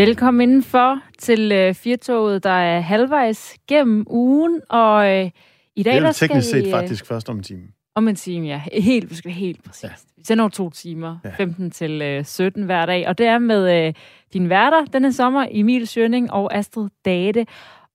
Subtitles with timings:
[0.00, 5.30] Velkommen indenfor til øh, Firtoget, der er halvvejs gennem ugen, og øh,
[5.76, 7.62] i dag Det er jo skal teknisk set øh, faktisk først om en time.
[7.94, 8.62] Om en time, ja.
[8.72, 9.84] Helt, vi skal være helt præcis.
[9.84, 9.88] Ja.
[10.16, 11.28] Vi sender over to timer, Ja.
[11.28, 11.34] ja.
[11.34, 13.08] 15 til øh, 17 hver dag.
[13.08, 13.94] Og det er med øh,
[14.32, 17.46] din værter denne sommer, Emil Schønning og Astrid Date.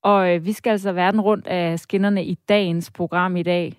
[0.04, 3.74] Og øh, vi skal altså verden rundt af skinnerne i dagens program i dag.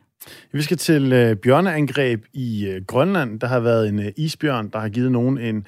[0.52, 3.40] Vi skal til øh, bjørneangreb i øh, Grønland.
[3.40, 5.66] Der har været en øh, isbjørn, der har givet nogen en,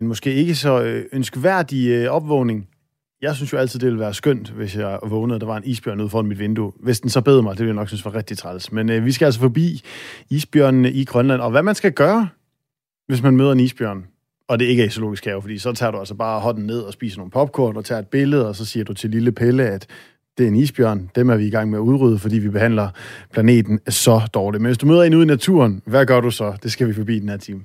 [0.00, 2.68] en måske ikke så øh, ønskværdig øh, opvågning.
[3.22, 5.64] Jeg synes jo altid, det ville være skønt, hvis jeg vågnede, og der var en
[5.64, 6.72] isbjørn ude foran mit vindue.
[6.80, 8.72] Hvis den så bed mig, det ville jeg nok synes var rigtig træls.
[8.72, 9.82] Men øh, vi skal altså forbi
[10.30, 12.28] isbjørnene i Grønland, og hvad man skal gøre,
[13.06, 14.06] hvis man møder en isbjørn,
[14.48, 16.80] og det ikke er i zoologisk have, fordi så tager du altså bare hånden ned
[16.80, 19.66] og spiser nogle popcorn og tager et billede, og så siger du til lille Pelle,
[19.66, 19.86] at
[20.38, 21.10] det er en isbjørn.
[21.14, 22.88] Dem er vi i gang med at udrydde, fordi vi behandler
[23.32, 24.62] planeten så dårligt.
[24.62, 26.56] Men hvis du møder en ude i naturen, hvad gør du så?
[26.62, 27.60] Det skal vi forbi den her time.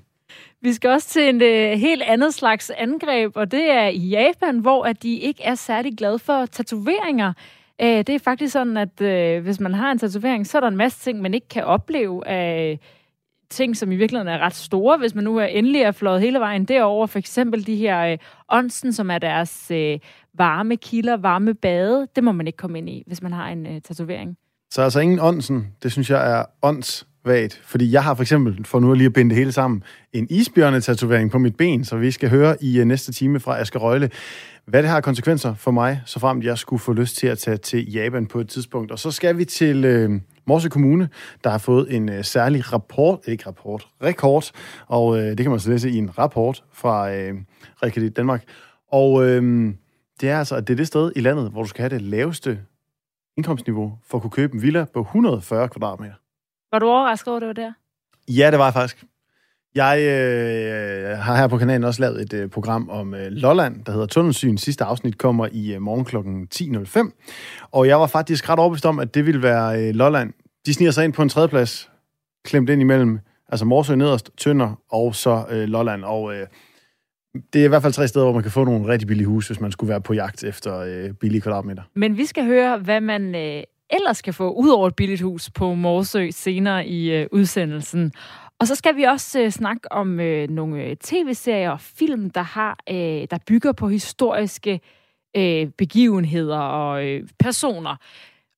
[0.62, 4.60] Vi skal også til en øh, helt andet slags angreb, og det er i Japan,
[4.60, 7.34] hvor at de ikke er særlig glade for tatoveringer.
[7.82, 10.68] Øh, det er faktisk sådan, at øh, hvis man har en tatovering, så er der
[10.68, 12.80] en masse ting, man ikke kan opleve af
[13.50, 16.40] ting, som i virkeligheden er ret store, hvis man nu er endelig er flået hele
[16.40, 17.08] vejen derover.
[17.08, 18.18] For eksempel de her øh,
[18.50, 20.00] onsen, som er deres øh,
[20.34, 22.08] varme kilder, varme bade.
[22.16, 24.38] Det må man ikke komme ind i, hvis man har en øh, tatovering.
[24.72, 26.46] Så altså ingen åndsen, det synes jeg er
[27.26, 30.28] vagt, Fordi jeg har for eksempel, for nu lige at binde det hele sammen, en
[30.30, 34.10] isbjørnetatovering på mit ben, så vi skal høre i øh, næste time fra Asger Røgle,
[34.66, 37.58] hvad det har konsekvenser for mig, så fremt jeg skulle få lyst til at tage
[37.58, 38.92] til Japan på et tidspunkt.
[38.92, 40.12] Og så skal vi til øh,
[40.48, 41.10] Morse Kommune,
[41.44, 44.52] der har fået en øh, særlig rapport, ikke rapport, rekord,
[44.88, 47.34] og øh, det kan man så læse i en rapport fra øh,
[47.84, 48.44] Rekredit Danmark.
[48.92, 49.74] Og øh,
[50.22, 52.02] det er altså, at det er det sted i landet, hvor du skal have det
[52.02, 52.60] laveste
[53.38, 56.23] indkomstniveau for at kunne købe en villa på 140 kvadratmeter.
[56.74, 57.72] Var du overrasket over, at det var der?
[58.28, 59.04] Ja, det var jeg faktisk.
[59.76, 63.92] Jeg øh, har her på kanalen også lavet et øh, program om øh, Lolland, der
[63.92, 64.58] hedder Tunnelsyn.
[64.58, 66.18] Sidste afsnit kommer i øh, morgen kl.
[66.18, 67.68] 10.05.
[67.72, 70.34] Og jeg var faktisk ret overbevist om, at det ville være øh, Lolland.
[70.66, 71.90] De sniger sig ind på en tredjeplads,
[72.46, 73.20] klemt ind imellem,
[73.50, 76.04] altså Morsø nederst, Tønder og så øh, Lolland.
[76.04, 76.48] Og øh,
[77.54, 79.50] det er i hvert fald tre steder, hvor man kan få nogle rigtig billige huse,
[79.50, 81.84] hvis man skulle være på jagt efter øh, billige kvadratmeter.
[81.94, 85.50] Men vi skal høre, hvad man øh, ellers kan få ud over et billigt hus
[85.50, 88.12] på Morsø senere i øh, udsendelsen.
[88.60, 92.42] Og så skal vi også øh, snakke om øh, nogle øh, tv-serier og film, der
[92.42, 94.82] har øh, der bygger på historiske
[95.36, 97.96] øh, begivenheder og øh, personer,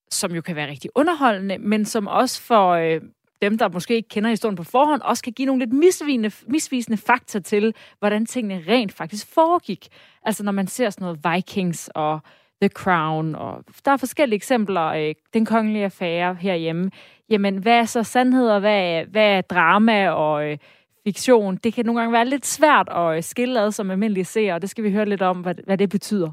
[0.09, 3.01] som jo kan være rigtig underholdende, men som også for øh,
[3.41, 6.97] dem, der måske ikke kender historien på forhånd, også kan give nogle lidt misvisende, misvisende
[6.97, 9.87] fakta til, hvordan tingene rent faktisk foregik.
[10.23, 12.19] Altså når man ser sådan noget Vikings og
[12.61, 16.91] The Crown, og der er forskellige eksempler, øh, den kongelige affære herhjemme.
[17.29, 20.57] Jamen, hvad er så sandhed, og hvad er, hvad er drama og øh,
[21.03, 21.55] fiktion?
[21.55, 24.61] Det kan nogle gange være lidt svært at øh, skille ad som almindelige seere, og
[24.61, 26.31] det skal vi høre lidt om, hvad, hvad det betyder.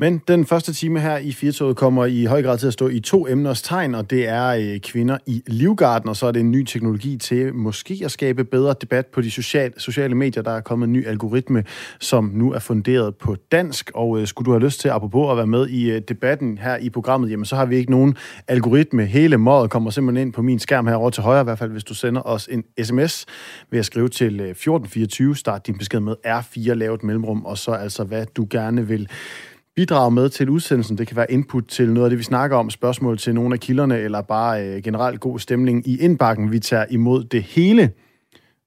[0.00, 3.00] Men den første time her i Firtoget kommer i høj grad til at stå i
[3.00, 6.50] to emners tegn, og det er øh, kvinder i livgarden, og så er det en
[6.50, 10.42] ny teknologi til måske at skabe bedre debat på de sociale, sociale medier.
[10.42, 11.64] Der er kommet en ny algoritme,
[11.98, 15.36] som nu er funderet på dansk, og øh, skulle du have lyst til, apropos at
[15.36, 18.16] være med i øh, debatten her i programmet, jamen så har vi ikke nogen
[18.48, 19.06] algoritme.
[19.06, 21.84] Hele mådet kommer simpelthen ind på min skærm herovre til højre, i hvert fald hvis
[21.84, 23.26] du sender os en sms
[23.70, 27.58] ved at skrive til øh, 1424, start din besked med R4, lav et mellemrum, og
[27.58, 29.08] så altså hvad du gerne vil
[29.80, 30.98] bidrage med til udsendelsen.
[30.98, 33.60] Det kan være input til noget af det, vi snakker om, spørgsmål til nogle af
[33.60, 36.52] kilderne, eller bare øh, generelt god stemning i indbakken.
[36.52, 37.92] Vi tager imod det hele.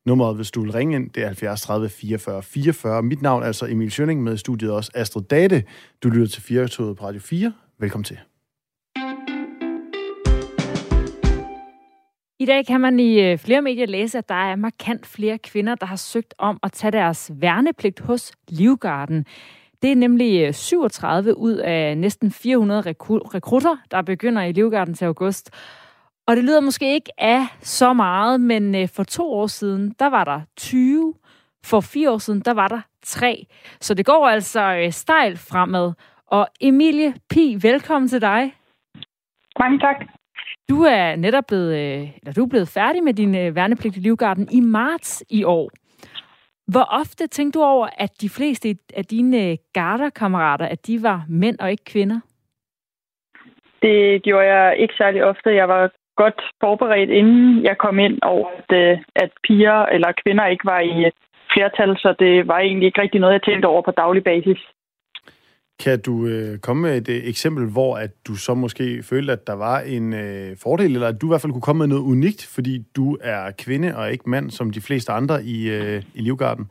[0.05, 3.03] Nummeret, hvis du vil ringe ind, det er 70 30 44 44.
[3.03, 5.63] Mit navn er altså Emil Schønning, med i studiet også Astrid Date.
[6.03, 7.53] Du lytter til Firetoget på Radio 4.
[7.79, 8.17] Velkommen til.
[12.39, 15.75] I dag kan man i øh, flere medier læse, at der er markant flere kvinder,
[15.75, 19.25] der har søgt om at tage deres værnepligt hos Livgarden.
[19.83, 24.93] Det er nemlig øh, 37 ud af næsten 400 rekru- rekrutter, der begynder i Livgarden
[24.93, 25.51] til august.
[26.27, 30.09] Og det lyder måske ikke af så meget, men øh, for to år siden, der
[30.09, 31.13] var der 20.
[31.65, 33.45] For fire år siden, der var der tre.
[33.81, 35.93] Så det går altså øh, stejlt fremad.
[36.27, 38.55] Og Emilie Pi, velkommen til dig.
[39.59, 39.95] Mange tak.
[40.69, 43.99] Du er netop blevet, øh, eller du er blevet færdig med din øh, værnepligt i
[43.99, 45.69] Livgarden i marts i år.
[46.67, 51.25] Hvor ofte tænkte du over, at de fleste af dine øh, garderkammerater, at de var
[51.29, 52.19] mænd og ikke kvinder?
[53.81, 55.55] Det gjorde jeg ikke særlig ofte.
[55.55, 60.45] Jeg var godt forberedt, inden jeg kom ind over, at, øh, at piger eller kvinder
[60.45, 61.11] ikke var i øh,
[61.53, 64.59] flertal, så det var egentlig ikke rigtig noget, jeg tænkte over på daglig basis.
[65.79, 69.47] Kan du øh, komme med et øh, eksempel, hvor at du så måske følte, at
[69.47, 72.01] der var en øh, fordel, eller at du i hvert fald kunne komme med noget
[72.01, 76.21] unikt, fordi du er kvinde og ikke mand, som de fleste andre i, øh, i
[76.21, 76.69] Livgarden?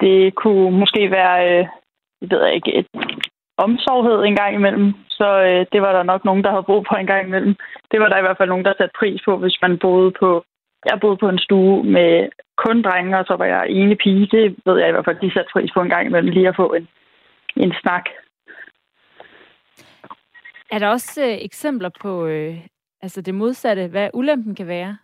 [0.00, 1.66] det kunne måske være, øh,
[2.20, 2.86] jeg ved ikke, et
[3.56, 4.94] omsorghed en gang imellem.
[5.08, 7.54] Så øh, det var der nok nogen, der havde brug for en gang imellem.
[7.90, 10.44] Det var der i hvert fald nogen, der satte pris på, hvis man boede på...
[10.84, 14.26] Jeg boede på en stue med kun drenge, og så var jeg ene pige.
[14.26, 16.56] Det ved jeg i hvert fald, de satte pris på en gang imellem, lige at
[16.56, 16.88] få en,
[17.56, 18.04] en snak.
[20.70, 22.56] Er der også øh, eksempler på øh,
[23.02, 24.98] altså det modsatte, hvad ulempen kan være?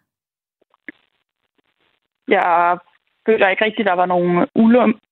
[2.28, 2.78] Jeg
[3.26, 4.46] føler ikke rigtigt, at der var nogle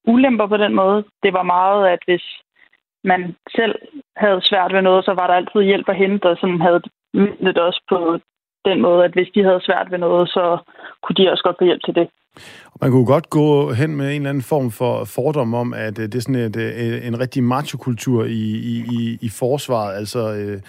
[0.05, 1.03] ulemper på den måde.
[1.23, 2.23] Det var meget, at hvis
[3.03, 3.75] man selv
[4.15, 6.81] havde svært ved noget, så var der altid hjælp at hente, og sådan havde
[7.53, 8.19] det også på
[8.65, 10.57] den måde, at hvis de havde svært ved noget, så
[11.03, 12.07] kunne de også godt få hjælp til det.
[12.81, 16.05] Man kunne godt gå hen med en eller anden form for fordom om, at øh,
[16.05, 18.43] det er sådan et, øh, en rigtig machokultur i,
[18.97, 20.61] i, i forsvaret, altså øh,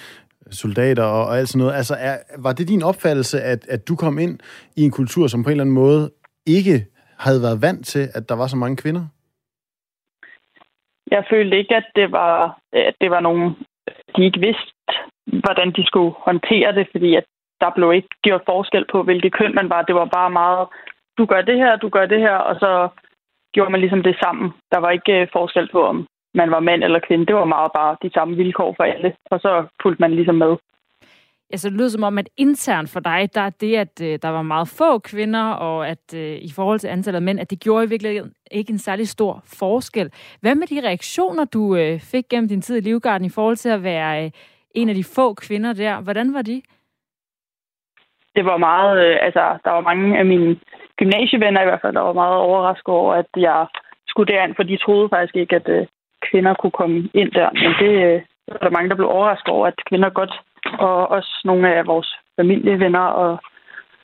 [0.50, 1.76] soldater og, og alt sådan noget.
[1.76, 4.38] Altså, er, var det din opfattelse, at, at du kom ind
[4.76, 6.11] i en kultur, som på en eller anden måde
[6.47, 6.87] ikke
[7.19, 9.05] havde været vant til, at der var så mange kvinder?
[11.11, 13.56] Jeg følte ikke, at det var, at det var nogen,
[14.17, 14.73] de ikke vidste,
[15.26, 17.25] hvordan de skulle håndtere det, fordi at
[17.61, 19.83] der blev ikke gjort forskel på, hvilket køn man var.
[19.83, 20.69] Det var bare meget,
[21.19, 22.89] du gør det her, du gør det her, og så
[23.55, 24.53] gjorde man ligesom det sammen.
[24.73, 27.27] Der var ikke øh, forskel på, om man var mand eller kvinde.
[27.27, 30.56] Det var meget bare de samme vilkår for alle, og så fulgte man ligesom med.
[31.51, 34.29] Altså, det lyder som om, at internt for dig, der er det, at øh, der
[34.29, 37.61] var meget få kvinder, og at øh, i forhold til antallet af mænd, at det
[37.61, 40.12] gjorde i virkeligheden ikke en særlig stor forskel.
[40.41, 43.69] Hvad med de reaktioner, du øh, fik gennem din tid i Livgarden i forhold til
[43.69, 44.31] at være øh,
[44.75, 46.00] en af de få kvinder der?
[46.00, 46.62] Hvordan var de?
[48.37, 50.57] Det var meget, øh, altså, der var mange af mine
[50.99, 53.67] gymnasievenner i hvert fald, der var meget overrasket over, at jeg
[54.09, 55.87] skulle derind, for de troede faktisk ikke, at øh,
[56.31, 57.49] kvinder kunne komme ind der.
[57.63, 60.35] Men det øh, var der mange, der blev overrasket over, at kvinder godt
[60.79, 63.39] og også nogle af vores familievenner og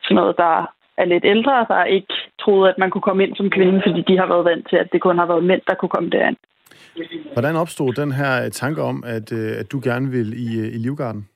[0.03, 0.55] sådan noget, der
[0.99, 4.19] er lidt ældre, der ikke troede, at man kunne komme ind som kvinde, fordi de
[4.19, 6.37] har været vant til, at det kun har været mænd, der kunne komme derind.
[7.33, 10.79] Hvordan opstod den her tanke om, at, øh, at du gerne vil i, øh, i
[10.87, 11.29] Livgarden?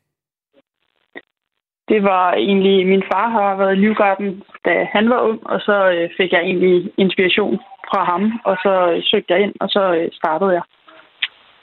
[1.89, 5.91] Det var egentlig, min far har været i Livgarden, da han var ung, og så
[5.91, 7.59] øh, fik jeg egentlig inspiration
[7.91, 10.63] fra ham, og så søgte jeg ind, og så startede jeg.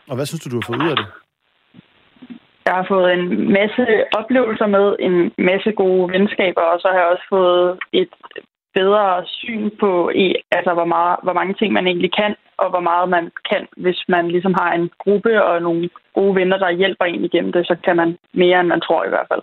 [0.10, 1.08] Og hvad synes du, du har fået ud af det?
[2.66, 3.84] Jeg har fået en masse
[4.20, 8.14] oplevelser med, en masse gode venskaber, og så har jeg også fået et
[8.74, 10.12] bedre syn på,
[10.52, 14.00] altså hvor, meget, hvor mange ting man egentlig kan, og hvor meget man kan, hvis
[14.08, 17.76] man ligesom har en gruppe og nogle gode venner, der hjælper en igennem det, så
[17.86, 19.42] kan man mere, end man tror i hvert fald.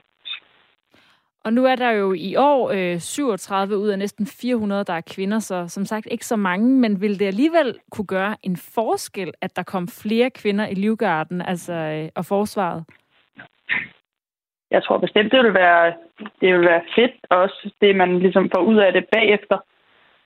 [1.44, 5.00] Og nu er der jo i år øh, 37 ud af næsten 400, der er
[5.00, 9.32] kvinder, så som sagt ikke så mange, men vil det alligevel kunne gøre en forskel,
[9.40, 12.84] at der kom flere kvinder i Livgarden altså, øh, og forsvaret?
[14.70, 15.94] jeg tror bestemt, det vil være,
[16.40, 19.58] det vil være fedt også, det man ligesom får ud af det bagefter.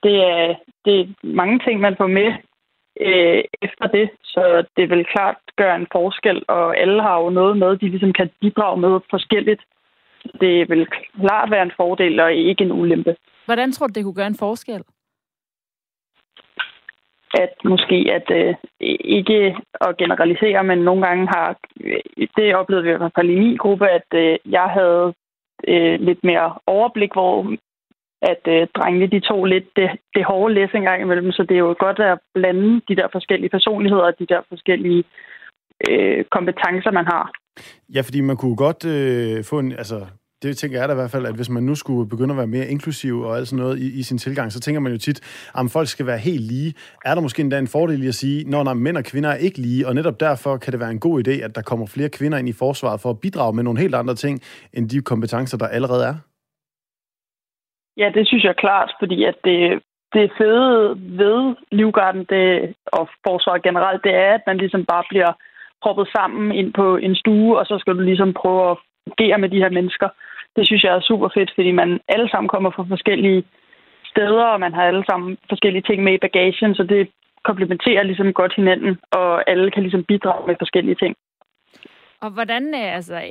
[0.03, 0.55] Det er,
[0.85, 2.33] det er mange ting, man får med
[2.99, 7.57] øh, efter det, så det vil klart gøre en forskel, og alle har jo noget
[7.57, 9.61] med, de ligesom kan bidrage med forskelligt.
[10.41, 10.87] Det vil
[11.19, 13.15] klart være en fordel, og ikke en ulempe.
[13.45, 14.83] Hvordan tror du, det kunne gøre en forskel?
[17.33, 18.55] at måske at øh,
[19.17, 21.57] ikke at generalisere, men nogle gange har,
[22.37, 25.13] det oplevede vi i hvert fald i min gruppe, at øh, jeg havde
[25.67, 27.55] øh, lidt mere overblik, hvor
[28.21, 31.55] at øh, drengene de tog lidt det, det hårde læs en gang imellem, så det
[31.55, 35.32] er jo godt at blande de der forskellige personligheder og de der forskellige øh,
[36.31, 37.31] kompetencer, man har.
[37.95, 40.05] Ja, fordi man kunne godt øh, få en, altså
[40.43, 42.55] det tænker jeg da i hvert fald, at hvis man nu skulle begynde at være
[42.55, 45.19] mere inklusiv og alt sådan noget i, i sin tilgang, så tænker man jo tit,
[45.59, 46.73] at folk skal være helt lige.
[47.05, 49.35] Er der måske endda en fordel i at sige, når nej, mænd og kvinder er
[49.47, 52.09] ikke lige, og netop derfor kan det være en god idé, at der kommer flere
[52.09, 54.41] kvinder ind i forsvaret for at bidrage med nogle helt andre ting,
[54.73, 56.15] end de kompetencer, der allerede er?
[57.97, 59.59] Ja, det synes jeg klart, fordi at det,
[60.13, 65.31] det fede ved Livgarden det, og forsvaret generelt, det er, at man ligesom bare bliver
[65.83, 69.49] proppet sammen ind på en stue, og så skal du ligesom prøve at fungere med
[69.49, 70.09] de her mennesker
[70.55, 73.43] det synes jeg er super fedt, fordi man alle sammen kommer fra forskellige
[74.11, 77.09] steder, og man har alle sammen forskellige ting med i bagagen, så det
[77.43, 81.15] komplementerer ligesom godt hinanden, og alle kan ligesom bidrage med forskellige ting.
[82.21, 83.21] Og hvordan, øh, altså,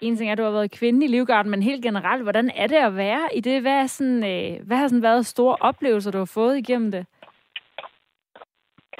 [0.00, 2.66] en ting er, at du har været kvinde i Livgarden, men helt generelt, hvordan er
[2.66, 3.62] det at være i det?
[3.62, 7.06] Hvad, er sådan, øh, hvad har sådan været store oplevelser, du har fået igennem det?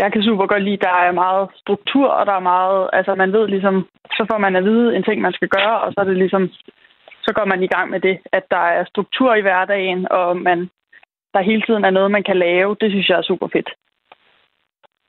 [0.01, 3.15] Jeg kan super godt lide, at der er meget struktur, og der er meget, altså
[3.15, 3.87] man ved ligesom,
[4.17, 6.51] så får man at vide en ting, man skal gøre, og så er det ligesom
[7.29, 10.59] så går man i gang med det, at der er struktur i hverdagen, og man,
[11.35, 12.77] der hele tiden er noget, man kan lave.
[12.81, 13.71] Det synes jeg er super fedt.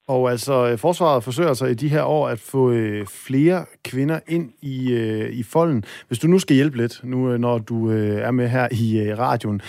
[0.07, 4.19] Og altså, øh, forsvaret forsøger sig i de her år at få øh, flere kvinder
[4.27, 5.83] ind i, øh, i folden.
[6.07, 9.13] Hvis du nu skal hjælpe lidt, nu øh, når du øh, er med her i
[9.13, 9.61] radioen,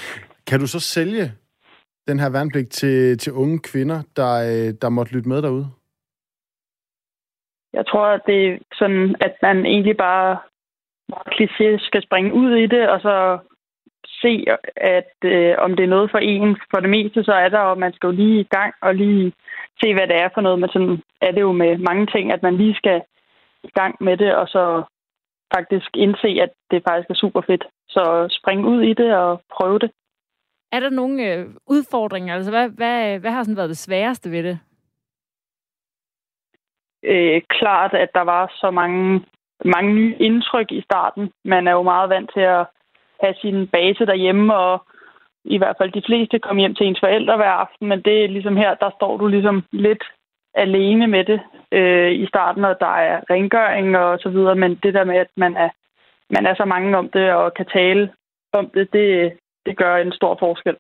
[0.47, 1.33] kan du så sælge
[2.09, 5.67] den her værnepligt til, til unge kvinder, der, øh, der måtte lytte med derude?
[7.73, 10.39] Jeg tror, at det er sådan, at man egentlig bare
[11.35, 13.39] kliché skal springe ud i det, og så
[14.23, 14.45] se,
[14.77, 16.57] at øh, om det er noget for en.
[16.71, 19.33] For det meste, så er der, og man skal jo lige i gang og lige
[19.81, 20.59] se, hvad det er for noget.
[20.59, 23.03] Men sådan er det jo med mange ting, at man lige skal
[23.63, 24.83] i gang med det, og så
[25.55, 27.65] faktisk indse, at det faktisk er super fedt.
[27.89, 29.91] Så spring ud i det og prøve det.
[30.73, 32.35] Er der nogle øh, udfordringer?
[32.35, 34.59] Altså, hvad, hvad, hvad har sådan været det sværeste ved det?
[37.05, 39.25] Øh, klart, at der var så mange,
[39.65, 41.31] mange nye indtryk i starten.
[41.45, 42.67] Man er jo meget vant til at
[43.21, 44.87] have sin base derhjemme, og
[45.45, 48.29] i hvert fald de fleste kom hjem til ens forældre hver aften, men det er
[48.29, 50.05] ligesom her, der står du ligesom lidt
[50.55, 51.41] alene med det
[51.73, 55.31] øh, i starten, og der er rengøring og så videre, men det der med, at
[55.37, 55.69] man er,
[56.31, 58.13] man er så mange om det og kan tale
[58.53, 59.33] om det, det,
[59.67, 60.77] det gør en stor forskel.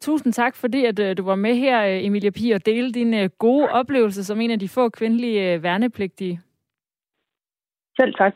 [0.00, 3.24] Tusind tak, fordi at, uh, du var med her, øh, Emilia Pia, og dele dine
[3.24, 6.40] uh, gode oplevelser som en af de få kvindelige værnepligtige.
[7.96, 8.34] Selv tak.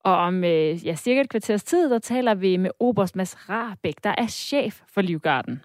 [0.00, 4.14] Og om ja, cirka et kvarters tid, der taler vi med Oberst Mads Rahbæk, der
[4.18, 5.62] er chef for Livgarden.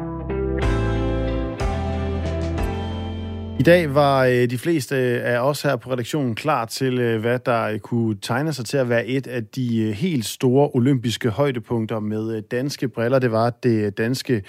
[0.00, 0.03] I
[3.64, 7.38] dag var øh, de fleste øh, af os her på redaktionen klar til, øh, hvad
[7.38, 11.30] der øh, kunne tegne sig til at være et af de øh, helt store olympiske
[11.30, 13.18] højdepunkter med øh, danske briller.
[13.18, 14.42] Det var det danske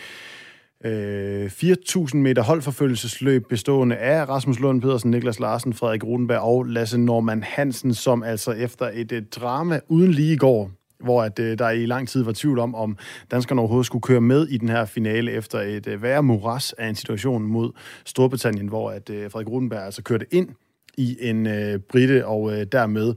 [0.86, 7.44] 4.000 meter holdforfølgelsesløb bestående af Rasmus Lund Pedersen, Niklas Larsen, Frederik Rudenberg og Lasse Norman
[7.44, 11.86] Hansen, som altså efter et drama uden lige i går hvor at, øh, der i
[11.86, 12.98] lang tid var tvivl om, om
[13.32, 16.88] danskerne overhovedet skulle køre med i den her finale efter et øh, værre moras af
[16.88, 17.72] en situation mod
[18.06, 20.50] Storbritannien, hvor at øh, Frederik Rudenberg altså kørte ind
[20.98, 23.14] i en øh, britte og øh, dermed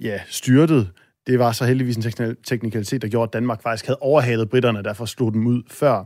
[0.00, 0.88] ja, styrtede.
[1.26, 5.04] Det var så heldigvis en teknikalitet, der gjorde, at Danmark faktisk havde overhalet britterne, derfor
[5.04, 6.04] slog dem ud før.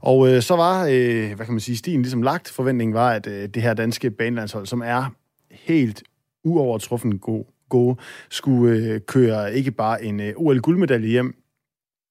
[0.00, 2.50] Og øh, så var, øh, hvad kan man sige, stien ligesom lagt.
[2.50, 5.14] Forventningen var, at øh, det her danske banelandshold, som er
[5.50, 6.02] helt
[6.44, 7.96] uovertruffen god, gode,
[8.30, 11.34] skulle øh, køre ikke bare en øh, OL-guldmedalje hjem,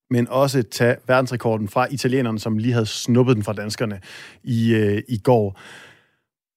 [0.10, 4.00] men også tage verdensrekorden fra italienerne, som lige havde snuppet den fra danskerne
[4.44, 5.60] i, øh, i går.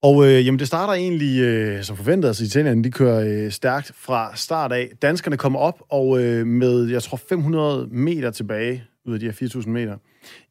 [0.02, 3.92] Og øh, jamen, det starter egentlig øh, som forventet, altså italienerne de kører øh, stærkt
[3.95, 4.90] fra start af.
[5.02, 9.33] Danskerne kommer op, og øh, med, jeg tror, 500 meter tilbage ud af de her
[9.33, 9.97] 4.000 meter,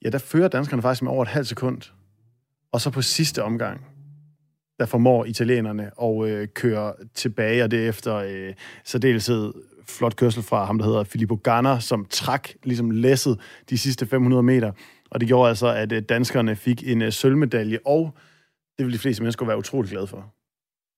[0.06, 1.82] ja, der fører danskerne faktisk med over et halvt sekund.
[2.72, 3.82] Og så på sidste omgang,
[4.80, 9.54] der formår italienerne at øh, køre tilbage, og det er efter øh, særdeleshed
[9.88, 14.44] flot kørsel fra ham, der hedder Filippo Ganna, som trak ligesom læsset de sidste 500
[14.44, 14.72] meter.
[15.12, 18.14] Og det gjorde altså, at øh, danskerne fik en øh, sølvmedalje, og
[18.78, 20.34] det vil de fleste mennesker være utrolig glade for.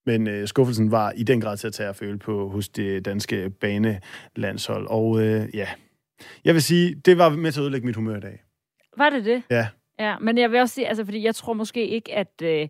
[0.05, 3.05] Men øh, skuffelsen var i den grad til at tage at føle på hos det
[3.05, 4.87] danske banelandshold.
[4.87, 5.67] Og øh, ja,
[6.45, 8.43] jeg vil sige, det var med til at ødelægge mit humør i dag.
[8.97, 9.43] Var det det?
[9.49, 9.67] Ja.
[9.99, 12.41] Ja, men jeg vil også sige, altså, fordi jeg tror måske ikke, at...
[12.43, 12.67] Øh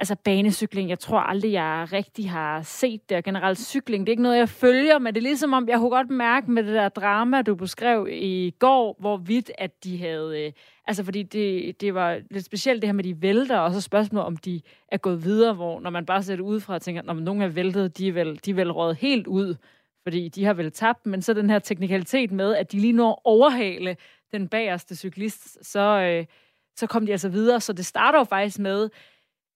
[0.00, 4.12] altså banecykling, jeg tror aldrig, jeg rigtig har set det, og generelt cykling, det er
[4.12, 6.74] ikke noget, jeg følger, men det er ligesom om, jeg kunne godt mærke med det
[6.74, 10.52] der drama, du beskrev i går, hvor vidt, at de havde, øh,
[10.86, 14.26] altså fordi det, det var lidt specielt det her med, de vælter, og så spørgsmålet,
[14.26, 17.14] om de er gået videre, hvor når man bare ser det udefra og tænker, når
[17.14, 19.54] nogen er væltet, de er vel, de er vel røget helt ud,
[20.02, 23.20] fordi de har vel tabt, men så den her teknikalitet med, at de lige når
[23.24, 23.96] overhale
[24.32, 26.26] den bagerste cyklist, så, øh,
[26.76, 28.88] så kom de altså videre, så det starter jo faktisk med,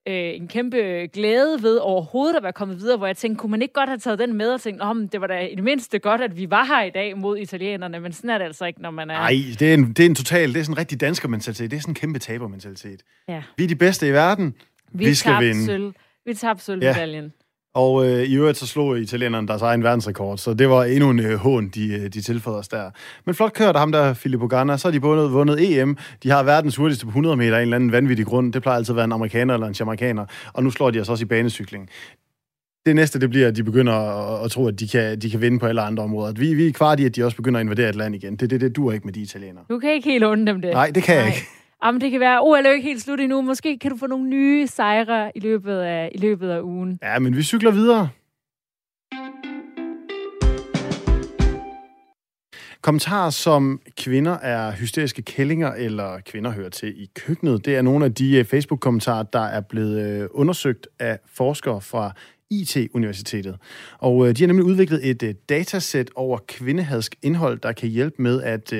[0.07, 0.77] øh, en kæmpe
[1.13, 3.97] glæde ved overhovedet at være kommet videre, hvor jeg tænkte, kunne man ikke godt have
[3.97, 6.49] taget den med og tænkt, oh, det var da i det mindste godt, at vi
[6.49, 9.13] var her i dag mod italienerne, men sådan er det altså ikke, når man er...
[9.13, 11.71] Nej, det er en, det er en total, det er sådan en rigtig dansker mentalitet,
[11.71, 13.03] det er sådan en kæmpe tabermentalitet.
[13.27, 13.43] Ja.
[13.57, 14.55] Vi er de bedste i verden,
[14.91, 15.65] vi, vi skal vinde.
[15.65, 15.93] Sølv.
[16.25, 17.23] Vi tabte sølvmedaljen.
[17.23, 17.29] Ja.
[17.75, 21.19] Og øh, i øvrigt så slog italienerne deres egen verdensrekord, så det var endnu en
[21.19, 22.91] øh, hån, de, øh, de tilføjede os der.
[23.25, 24.77] Men flot kørt af ham der, Filippo Ganna.
[24.77, 25.97] Så har de både vundet EM.
[26.23, 28.53] De har verdens hurtigste på 100 meter af en eller anden vanvittig grund.
[28.53, 30.25] Det plejer altid at være en amerikaner eller en jamaikaner.
[30.53, 31.89] Og nu slår de os også i banecykling.
[32.85, 35.41] Det næste, det bliver, at de begynder at, at tro, at de kan, de kan
[35.41, 36.33] vinde på alle andre områder.
[36.33, 38.35] Vi, vi er kvart i, at de også begynder at invadere et land igen.
[38.35, 39.63] Det, det, det duer ikke med de italienere.
[39.69, 40.73] Du kan ikke helt undre dem det.
[40.73, 41.25] Nej, det kan Nej.
[41.25, 41.47] jeg ikke.
[41.81, 43.41] Ah, Jamen, det kan være, oh, OL er ikke helt slut endnu.
[43.41, 46.99] Måske kan du få nogle nye sejre i løbet af, i løbet af ugen.
[47.03, 48.09] Ja, men vi cykler videre.
[52.81, 58.05] Kommentarer som kvinder er hysteriske kællinger, eller kvinder hører til i køkkenet, det er nogle
[58.05, 62.11] af de øh, Facebook-kommentarer, der er blevet øh, undersøgt af forskere fra
[62.49, 63.57] IT-universitetet.
[63.97, 68.41] Og øh, de har nemlig udviklet et datasæt over kvindehadsk indhold, der kan hjælpe med
[68.41, 68.73] at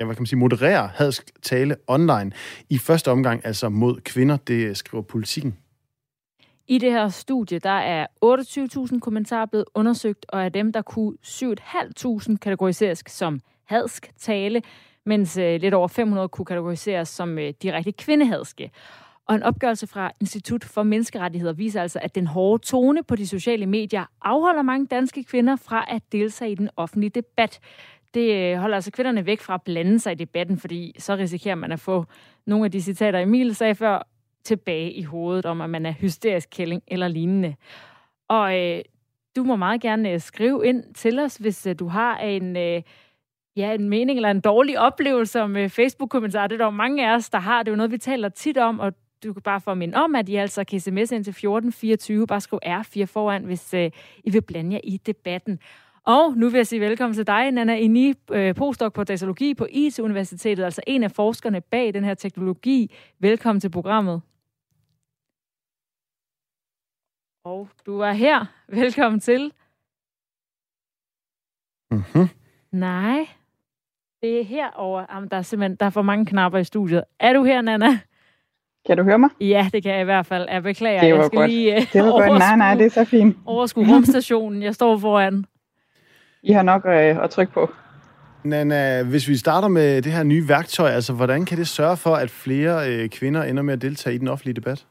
[0.00, 2.32] ja, hvad kan man sige, moderere hadsk tale online.
[2.70, 5.56] I første omgang altså mod kvinder, det skriver politikken.
[6.68, 8.06] I det her studie, der er
[8.92, 14.62] 28.000 kommentarer blevet undersøgt, og af dem, der kunne 7.500 kategoriseres som hadsk tale,
[15.06, 18.70] mens øh, lidt over 500 kunne kategoriseres som øh, direkte kvindehadske.
[19.28, 23.26] Og en opgørelse fra Institut for Menneskerettigheder viser altså, at den hårde tone på de
[23.26, 27.60] sociale medier afholder mange danske kvinder fra at deltage i den offentlige debat.
[28.16, 31.54] Det øh, holder altså kvinderne væk fra at blande sig i debatten, fordi så risikerer
[31.54, 32.04] man at få
[32.46, 34.08] nogle af de citater, Emil sagde før,
[34.44, 37.54] tilbage i hovedet om, at man er hysterisk kælling eller lignende.
[38.28, 38.82] Og øh,
[39.36, 42.82] du må meget gerne øh, skrive ind til os, hvis øh, du har en, øh,
[43.56, 46.46] ja, en mening eller en dårlig oplevelse med øh, Facebook-kommentarer.
[46.46, 47.62] Det er der jo mange af os, der har.
[47.62, 48.92] Det er jo noget, vi taler tit om, og
[49.24, 52.26] du kan bare få min om, at I altså kan sms ind til 1424.
[52.26, 53.90] Bare skriv R4 foran, hvis øh,
[54.24, 55.60] I vil blande jer i debatten.
[56.06, 59.66] Og nu vil jeg sige velkommen til dig, Nana Ini, øh, postdoc på datalogi på
[59.70, 62.94] IT-universitetet, altså en af forskerne bag den her teknologi.
[63.18, 64.22] Velkommen til programmet.
[67.44, 68.44] Og du er her.
[68.68, 69.52] Velkommen til.
[71.90, 72.28] Mm-hmm.
[72.72, 73.28] Nej,
[74.22, 75.06] det er herover.
[75.10, 77.04] Jamen, der er simpelthen der er for mange knapper i studiet.
[77.20, 77.98] Er du her, Nana?
[78.86, 79.30] Kan du høre mig?
[79.40, 80.48] Ja, det kan jeg i hvert fald.
[80.50, 81.00] Jeg beklager.
[81.00, 81.50] Det var jeg skal godt.
[81.50, 82.38] lige uh, Det var godt.
[82.38, 83.36] Nej, nej, det er så fint.
[83.46, 84.62] overskue rumstationen.
[84.62, 85.44] Jeg står foran.
[86.46, 87.70] I har nok øh, at trykke på.
[88.44, 92.14] Nana, hvis vi starter med det her nye værktøj, altså hvordan kan det sørge for,
[92.14, 94.86] at flere øh, kvinder ender med at deltage i den offentlige debat?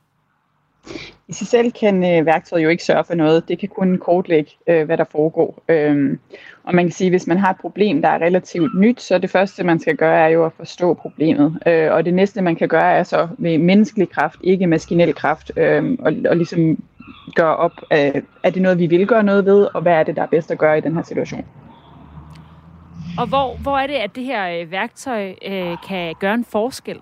[1.28, 3.48] I sig selv kan øh, værktøjet jo ikke sørge for noget.
[3.48, 5.64] Det kan kun kortlægge, øh, hvad der foregår.
[5.70, 6.20] Øhm,
[6.64, 9.18] og man kan sige, at hvis man har et problem, der er relativt nyt, så
[9.18, 11.60] det første, man skal gøre, er jo at forstå problemet.
[11.68, 15.52] Øh, og det næste, man kan gøre, er så med menneskelig kraft, ikke maskinel kraft,
[15.58, 16.78] øh, og, og ligesom
[17.36, 20.16] gøre op, øh, er det noget, vi vil gøre noget ved, og hvad er det,
[20.16, 21.46] der er bedst at gøre i den her situation.
[23.18, 27.00] Og hvor, hvor er det, at det her øh, værktøj øh, kan gøre en forskel?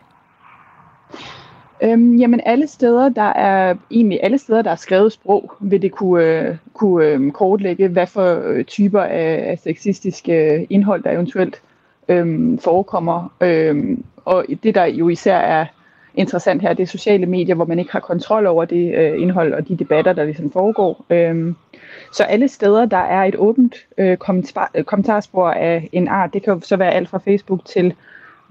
[1.84, 5.92] Øhm, jamen alle steder, der er egentlig alle steder, der er skrevet sprog, vil det
[5.92, 11.62] kunne, øh, kunne øh, kortlægge, hvad for øh, typer af, af sexistiske indhold, der eventuelt
[12.10, 13.34] øh, forekommer.
[13.42, 15.66] Øh, og det, der jo især er
[16.16, 19.54] interessant her, det er sociale medier, hvor man ikke har kontrol over det øh, indhold
[19.54, 21.06] og de debatter, der ligesom foregår.
[21.10, 21.54] Øh,
[22.14, 26.44] så alle steder, der er et åbent øh, kommentar, øh, kommentarspor af en art, det
[26.44, 27.94] kan jo så være alt fra Facebook til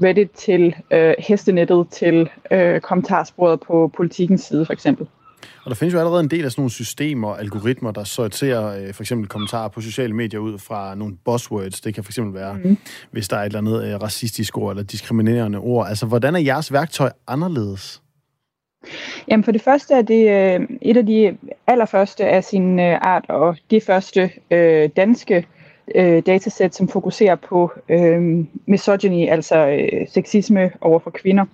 [0.02, 5.06] Reddit til øh, hestenettet til øh, kommentarsporet på politikens side for eksempel.
[5.64, 8.86] Og der findes jo allerede en del af sådan nogle systemer og algoritmer, der sorterer
[8.86, 11.80] øh, for eksempel kommentarer på sociale medier ud fra nogle buzzwords.
[11.80, 12.76] Det kan for eksempel være, mm.
[13.10, 15.88] hvis der er et eller andet øh, racistisk ord eller diskriminerende ord.
[15.88, 18.02] Altså, hvordan er jeres værktøj anderledes?
[19.28, 23.24] Jamen for det første er det øh, et af de allerførste af sin øh, art,
[23.28, 25.46] og det første øh, danske
[25.94, 31.44] øh, datasæt, som fokuserer på øh, misogyny, altså øh, sexisme over for kvinder.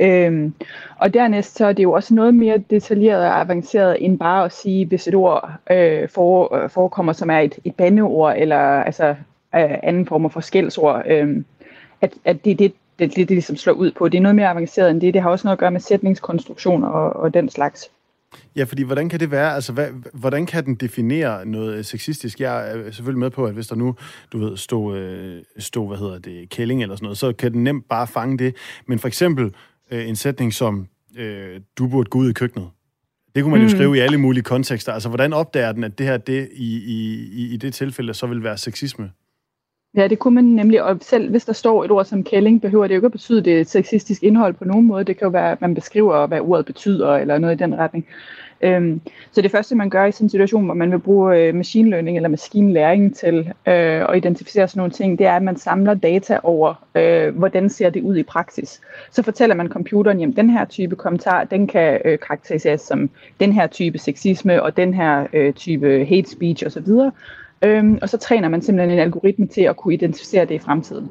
[0.00, 0.54] Øhm,
[0.96, 4.52] og dernæst så er det jo også noget mere detaljeret og avanceret end bare at
[4.52, 9.08] sige, hvis et ord øh, for, øh, forekommer, som er et, et bandeord eller altså
[9.54, 11.42] øh, anden form for skældsord, øh,
[12.00, 14.08] at, at det er det, det, det, det ligesom slår ud på.
[14.08, 15.14] Det er noget mere avanceret end det.
[15.14, 17.90] Det har også noget at gøre med sætningskonstruktioner og, og den slags.
[18.56, 19.54] Ja, fordi hvordan kan det være?
[19.54, 22.40] Altså, hvad, hvordan kan den definere noget sexistisk?
[22.40, 23.94] Jeg er øh, selvfølgelig med på, at hvis der nu,
[24.32, 27.64] du ved, stod, øh, stod hvad hedder det, kælling eller sådan noget, så kan den
[27.64, 28.56] nemt bare fange det.
[28.86, 29.54] Men for eksempel
[29.90, 32.68] øh, en sætning som, øh, du burde gå ud i køkkenet.
[33.34, 33.70] Det kunne man jo mm.
[33.70, 34.92] skrive i alle mulige kontekster.
[34.92, 36.76] Altså, hvordan opdager den, at det her, det i,
[37.32, 39.10] i, i det tilfælde, så vil være sexisme?
[39.96, 42.86] Ja, det kunne man nemlig, og selv hvis der står et ord som kælling, behøver
[42.86, 45.04] det jo ikke at betyde, det et sexistisk indhold på nogen måde.
[45.04, 48.06] Det kan jo være, at man beskriver, hvad ordet betyder, eller noget i den retning.
[48.60, 49.00] Øhm,
[49.32, 51.90] så det første, man gør i sådan en situation, hvor man vil bruge øh, machine
[51.90, 55.94] learning eller maskinlæring til øh, at identificere sådan nogle ting, det er, at man samler
[55.94, 58.80] data over, øh, hvordan ser det ud i praksis.
[59.10, 63.52] Så fortæller man computeren, jamen den her type kommentar, den kan øh, karakteriseres som den
[63.52, 66.88] her type sexisme, og den her øh, type hate speech osv.,
[67.64, 71.10] Øhm, og så træner man simpelthen en algoritme til at kunne identificere det i fremtiden.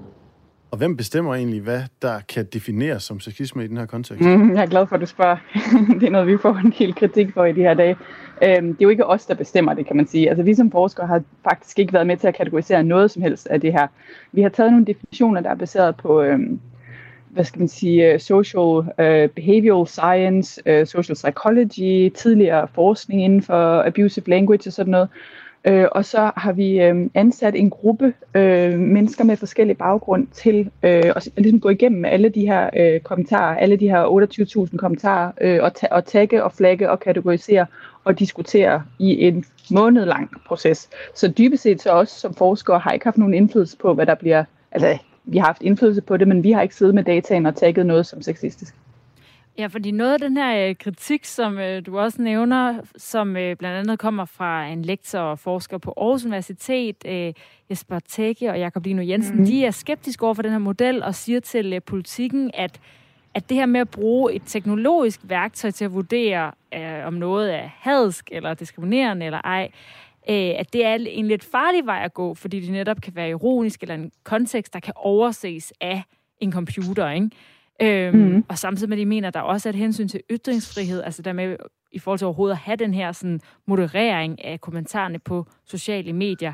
[0.76, 4.26] Og hvem bestemmer egentlig, hvad der kan defineres som sexisme i den her kontekst?
[4.26, 5.38] Mm, jeg er glad for, at du spørger.
[6.00, 7.96] det er noget, vi får en del kritik for i de her dage.
[8.44, 10.30] Øhm, det er jo ikke os, der bestemmer det, kan man sige.
[10.30, 13.48] Altså, vi som forskere har faktisk ikke været med til at kategorisere noget som helst
[13.48, 13.88] af det her.
[14.32, 16.60] Vi har taget nogle definitioner, der er baseret på, øhm,
[17.30, 23.42] hvad skal man sige, øh, social uh, behavioral science, uh, social psychology, tidligere forskning inden
[23.42, 25.10] for abusive language og sådan noget.
[25.68, 30.70] Øh, og så har vi øh, ansat en gruppe øh, mennesker med forskellige baggrund til
[30.84, 35.32] øh, at ligesom gå igennem alle de her øh, kommentarer, alle de her 28.000 kommentarer,
[35.42, 37.66] øh, og, ta- og tagge og flagge og kategorisere
[38.04, 40.90] og diskutere i en måned lang proces.
[41.16, 44.16] Så dybest set så også som forskere har ikke haft nogen indflydelse på, hvad der
[44.16, 47.46] bliver, altså vi har haft indflydelse på det, men vi har ikke siddet med dataen
[47.46, 48.76] og tagget noget som sexistisk.
[49.58, 53.56] Ja, fordi noget af den her øh, kritik, som øh, du også nævner, som øh,
[53.56, 57.34] blandt andet kommer fra en lektor og forsker på Aarhus Universitet, øh,
[57.70, 59.46] Jesper Tække og Jakob Lino Jensen, mm.
[59.46, 62.80] de er skeptiske over for den her model og siger til øh, politikken, at
[63.34, 67.56] at det her med at bruge et teknologisk værktøj til at vurdere, øh, om noget
[67.56, 69.72] er hadsk eller diskriminerende eller ej,
[70.30, 73.30] øh, at det er en lidt farlig vej at gå, fordi det netop kan være
[73.30, 76.04] ironisk eller en kontekst, der kan overses af
[76.40, 77.30] en computer, ikke?
[77.82, 78.46] Øhm, mm.
[78.50, 81.22] Og samtidig med, at de mener, at der også er et hensyn til ytringsfrihed, altså
[81.22, 81.56] der med
[81.92, 86.54] i forhold til overhovedet at have den her sådan, moderering af kommentarerne på sociale medier.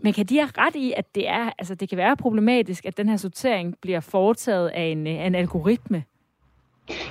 [0.00, 2.96] Men kan de have ret i, at det, er, altså, det kan være problematisk, at
[2.96, 6.04] den her sortering bliver foretaget af en, af en algoritme?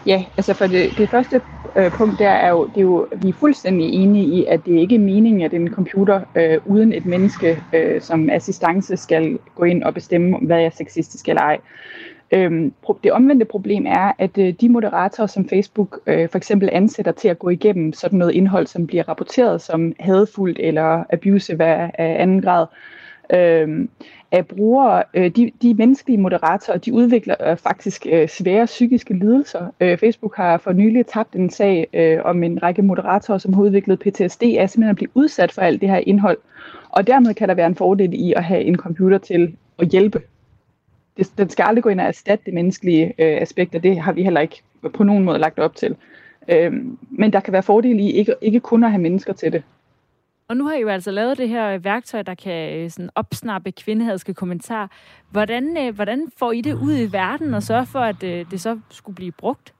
[0.06, 1.42] Ja, altså for det, det første
[1.76, 4.80] øh, punkt der er jo, det er jo, vi er fuldstændig enige i, at det
[4.80, 9.64] ikke er meningen, at en computer øh, uden et menneske øh, som assistance skal gå
[9.64, 11.60] ind og bestemme, hvad er sexistisk eller ej.
[12.32, 17.12] Øhm, det omvendte problem er, at øh, de moderatorer, som Facebook øh, for eksempel ansætter
[17.12, 21.92] til at gå igennem sådan noget indhold, som bliver rapporteret som hadfuldt eller abusive af,
[21.94, 22.66] af anden grad,
[23.34, 23.88] øh,
[24.32, 29.74] af brugere, øh, de, de menneskelige moderatorer, de udvikler øh, faktisk øh, svære psykiske lidelser.
[29.80, 33.62] Øh, Facebook har for nylig tabt en sag øh, om en række moderatorer, som har
[33.62, 36.38] udviklet PTSD, af simpelthen at blive udsat for alt det her indhold.
[36.90, 40.22] Og dermed kan der være en fordel i at have en computer til at hjælpe.
[41.18, 44.14] Det, den skal aldrig gå ind og erstatte det menneskelige øh, aspekt, og det har
[44.14, 44.62] vi heller ikke
[44.94, 45.96] på nogen måde lagt op til.
[46.50, 46.74] Øh,
[47.10, 49.64] men der kan være fordel i ikke, ikke kun at have mennesker til det.
[50.52, 53.72] Og nu har I jo altså lavet det her værktøj, der kan øh, sådan opsnappe
[53.72, 54.88] kvindehadske kommentarer.
[55.30, 58.62] Hvordan, øh, hvordan får I det ud i verden og sørge for, at øh, det
[58.62, 59.74] så skulle blive brugt?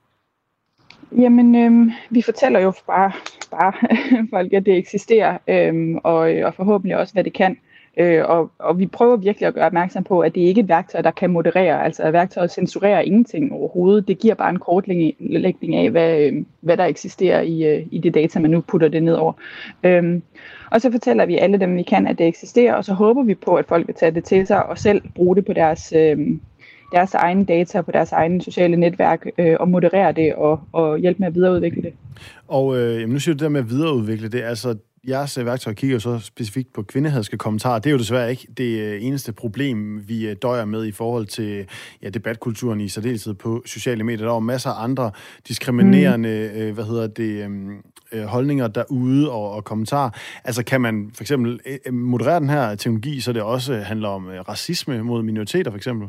[1.18, 3.12] Jamen, øhm, vi fortæller jo bare,
[3.50, 3.72] bare
[4.34, 7.58] folk, at det eksisterer, øhm, og, og forhåbentlig også, hvad det kan.
[7.96, 10.68] Øh, og, og vi prøver virkelig at gøre opmærksom på, at det ikke er et
[10.68, 11.84] værktøj, der kan moderere.
[11.84, 14.08] Altså at værktøjet censurerer ingenting overhovedet.
[14.08, 18.14] Det giver bare en kortlægning af, hvad, øh, hvad der eksisterer i, øh, i det
[18.14, 19.32] data, man nu putter det ned over.
[19.84, 20.22] Øhm,
[20.70, 23.34] og så fortæller vi alle dem, vi kan, at det eksisterer, og så håber vi
[23.34, 26.18] på, at folk vil tage det til sig og selv bruge det på deres, øh,
[26.92, 31.18] deres egne data, på deres egne sociale netværk, øh, og moderere det og, og hjælpe
[31.18, 31.92] med at videreudvikle det.
[32.48, 34.76] Og øh, jamen, nu siger du det der med at videreudvikle det, altså
[35.08, 37.78] jeres øh, værktøj kigger så specifikt på kvindehadske kommentarer.
[37.78, 41.26] Det er jo desværre ikke det øh, eneste problem, vi øh, døjer med i forhold
[41.26, 41.66] til
[42.02, 44.24] ja, debatkulturen i særdeleshed på sociale medier.
[44.24, 45.10] Der er jo masser af andre
[45.48, 46.60] diskriminerende mm.
[46.60, 47.50] øh, hvad hedder det,
[48.12, 50.10] øh, holdninger derude og, og kommentarer.
[50.44, 51.60] Altså kan man for eksempel
[51.90, 56.08] moderere den her teknologi, så det også handler om racisme mod minoriteter for eksempel?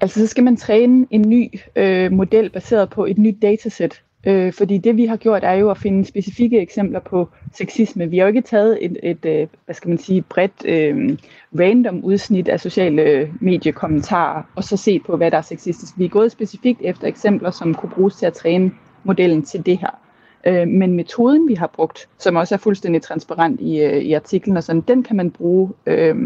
[0.00, 4.02] Altså så skal man træne en ny øh, model baseret på et nyt datasæt.
[4.26, 8.10] Øh, fordi det vi har gjort er jo at finde specifikke eksempler på sexisme.
[8.10, 11.18] Vi har jo ikke taget et, et, et hvad skal man sige, bredt øh,
[11.58, 15.92] random udsnit af sociale mediekommentarer, og så set på, hvad der er sexistisk.
[15.98, 18.70] Vi er gået specifikt efter eksempler, som kunne bruges til at træne
[19.04, 19.98] modellen til det her.
[20.46, 24.56] Øh, men metoden, vi har brugt, som også er fuldstændig transparent i, øh, i artiklen,
[24.56, 26.16] og sådan, den kan man bruge, øh,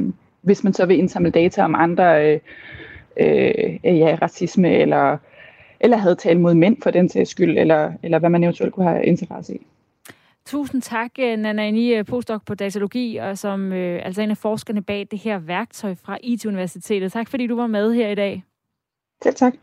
[0.42, 2.40] hvis man så vil indsamle data om andre øh,
[3.16, 5.16] øh, ja, racisme eller
[5.80, 8.88] eller havde talt mod mænd for den sags skyld, eller, eller hvad man eventuelt kunne
[8.88, 9.66] have interesse i.
[10.46, 14.36] Tusind tak, øh, Nana Eni, øh, postdoc på datalogi, og som øh, altså en af
[14.36, 17.12] forskerne bag det her værktøj fra IT-universitetet.
[17.12, 18.44] Tak fordi du var med her i dag.
[19.22, 19.54] Selv tak.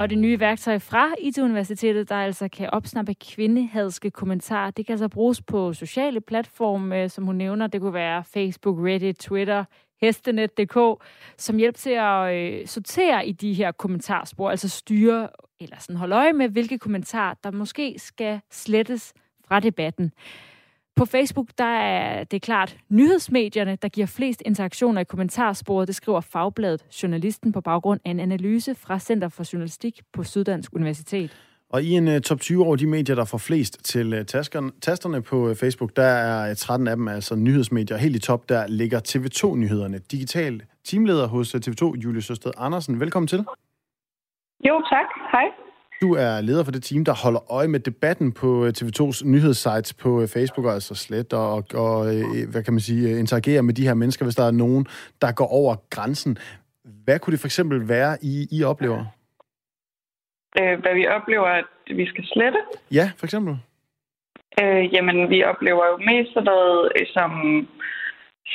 [0.00, 5.08] Og det nye værktøj fra IT-universitetet, der altså kan opsnappe kvindehadske kommentarer, det kan altså
[5.08, 7.66] bruges på sociale platforme, som hun nævner.
[7.66, 9.64] Det kunne være Facebook, Reddit, Twitter,
[10.00, 11.04] hestenet.dk,
[11.38, 15.28] som hjælp til at øh, sortere i de her kommentarspor, altså styre
[15.60, 19.14] eller sådan holde øje med, hvilke kommentarer, der måske skal slettes
[19.48, 20.12] fra debatten.
[20.96, 25.88] På Facebook, der er det klart nyhedsmedierne, der giver flest interaktioner i kommentarsporet.
[25.88, 30.74] Det skriver Fagbladet Journalisten på baggrund af en analyse fra Center for Journalistik på Syddansk
[30.74, 31.36] Universitet.
[31.70, 34.70] Og i en uh, top 20 over de medier, der får flest til uh, taskerne,
[34.82, 37.96] tasterne på uh, Facebook, der er 13 af dem altså nyhedsmedier.
[37.96, 39.98] Helt i top, der ligger TV2-nyhederne.
[39.98, 43.00] Digital teamleder hos TV2, Julie Søsted Andersen.
[43.00, 43.38] Velkommen til.
[44.68, 45.06] Jo, tak.
[45.32, 45.44] Hej.
[46.02, 50.26] Du er leder for det team, der holder øje med debatten på TV2's nyhedssites på
[50.26, 52.04] Facebook, altså slet, og, og
[52.50, 54.86] hvad kan man sige, interagerer med de her mennesker, hvis der er nogen,
[55.22, 56.38] der går over grænsen.
[57.04, 59.04] Hvad kunne det for eksempel være, I, I oplever?
[60.60, 62.60] Øh, hvad vi oplever, at vi skal slette.
[62.98, 63.54] Ja, for eksempel.
[64.62, 67.30] Øh, jamen, vi oplever jo mest sådan noget øh, som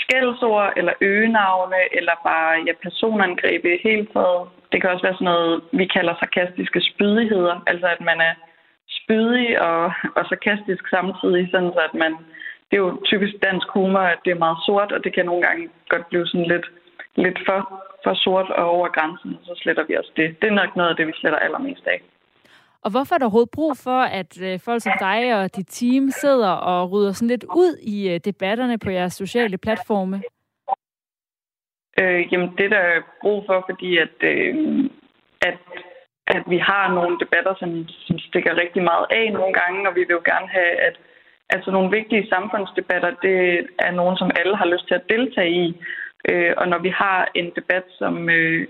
[0.01, 4.41] skældsord, eller øgenavne, eller bare ja, personangreb i hele taget.
[4.71, 7.55] Det kan også være sådan noget, vi kalder sarkastiske spydigheder.
[7.67, 8.33] Altså, at man er
[8.99, 9.83] spydig og,
[10.17, 12.13] og sarkastisk samtidig, sådan så at man...
[12.69, 15.43] Det er jo typisk dansk humor, at det er meget sort, og det kan nogle
[15.47, 16.67] gange godt blive sådan lidt
[17.15, 17.59] lidt for,
[18.03, 20.41] for sort og over grænsen, så sletter vi også det.
[20.41, 22.01] Det er nok noget af det, vi sletter allermest af.
[22.83, 26.09] Og hvorfor er der overhovedet brug for, at øh, folk som dig og dit team
[26.09, 30.21] sidder og rydder sådan lidt ud i øh, debatterne på jeres sociale platforme?
[31.99, 34.55] Øh, jamen, det der er brug for, fordi at, øh,
[35.41, 35.59] at,
[36.27, 39.99] at vi har nogle debatter, som, som stikker rigtig meget af nogle gange, og vi
[39.99, 40.95] vil jo gerne have, at
[41.49, 45.67] altså nogle vigtige samfundsdebatter, det er nogen, som alle har lyst til at deltage i.
[46.29, 48.67] Øh, og når vi har en debat, som, øh,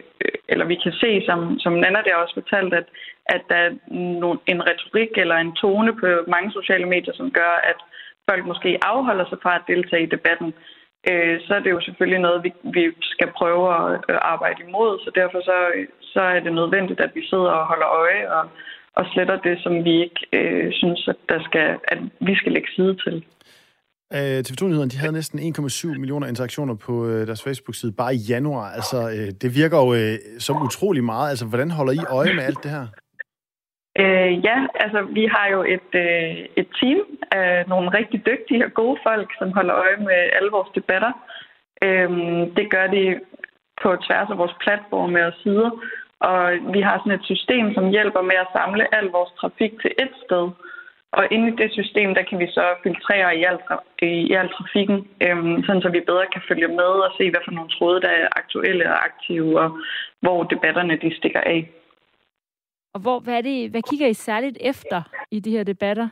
[0.50, 2.88] eller vi kan se, som, som Nana der også fortalt, at,
[3.26, 3.70] at der er
[4.48, 7.80] en retorik eller en tone på mange sociale medier, som gør, at
[8.30, 10.54] folk måske afholder sig fra at deltage i debatten,
[11.10, 15.00] øh, så er det jo selvfølgelig noget, vi, vi skal prøve at arbejde imod.
[15.04, 15.58] Så derfor så,
[16.02, 18.50] så er det nødvendigt, at vi sidder og holder øje og,
[18.94, 22.72] og sletter det, som vi ikke øh, synes, at, der skal, at vi skal lægge
[22.76, 23.26] side til.
[24.17, 28.67] Øh, TV2-nyhederne, de havde næsten 1,7 millioner interaktioner på øh, deres Facebook-side bare i januar.
[28.80, 31.30] Altså, øh, det virker jo øh, som utrolig meget.
[31.30, 32.86] Altså, hvordan holder I øje med alt det her?
[34.02, 36.99] Øh, ja, altså vi har jo et, øh, et team
[37.32, 41.12] af nogle rigtig dygtige og gode folk, som holder øje med alle vores debatter.
[41.86, 42.10] Øh,
[42.58, 43.04] det gør de
[43.82, 45.71] på tværs af vores platforme og sider.
[46.32, 46.41] Og
[46.76, 50.13] vi har sådan et system, som hjælper med at samle al vores trafik til et
[50.26, 50.45] sted.
[51.17, 53.58] Og inde i det system, der kan vi så filtrere i al,
[54.02, 57.52] i al trafikken, øhm, sådan så vi bedre kan følge med og se, hvad for
[57.52, 59.69] nogle tråde, der er aktuelle og aktive, og
[60.19, 61.69] hvor debatterne de stikker af.
[62.93, 66.08] Og hvor, hvad, er det, hvad kigger I særligt efter i de her debatter?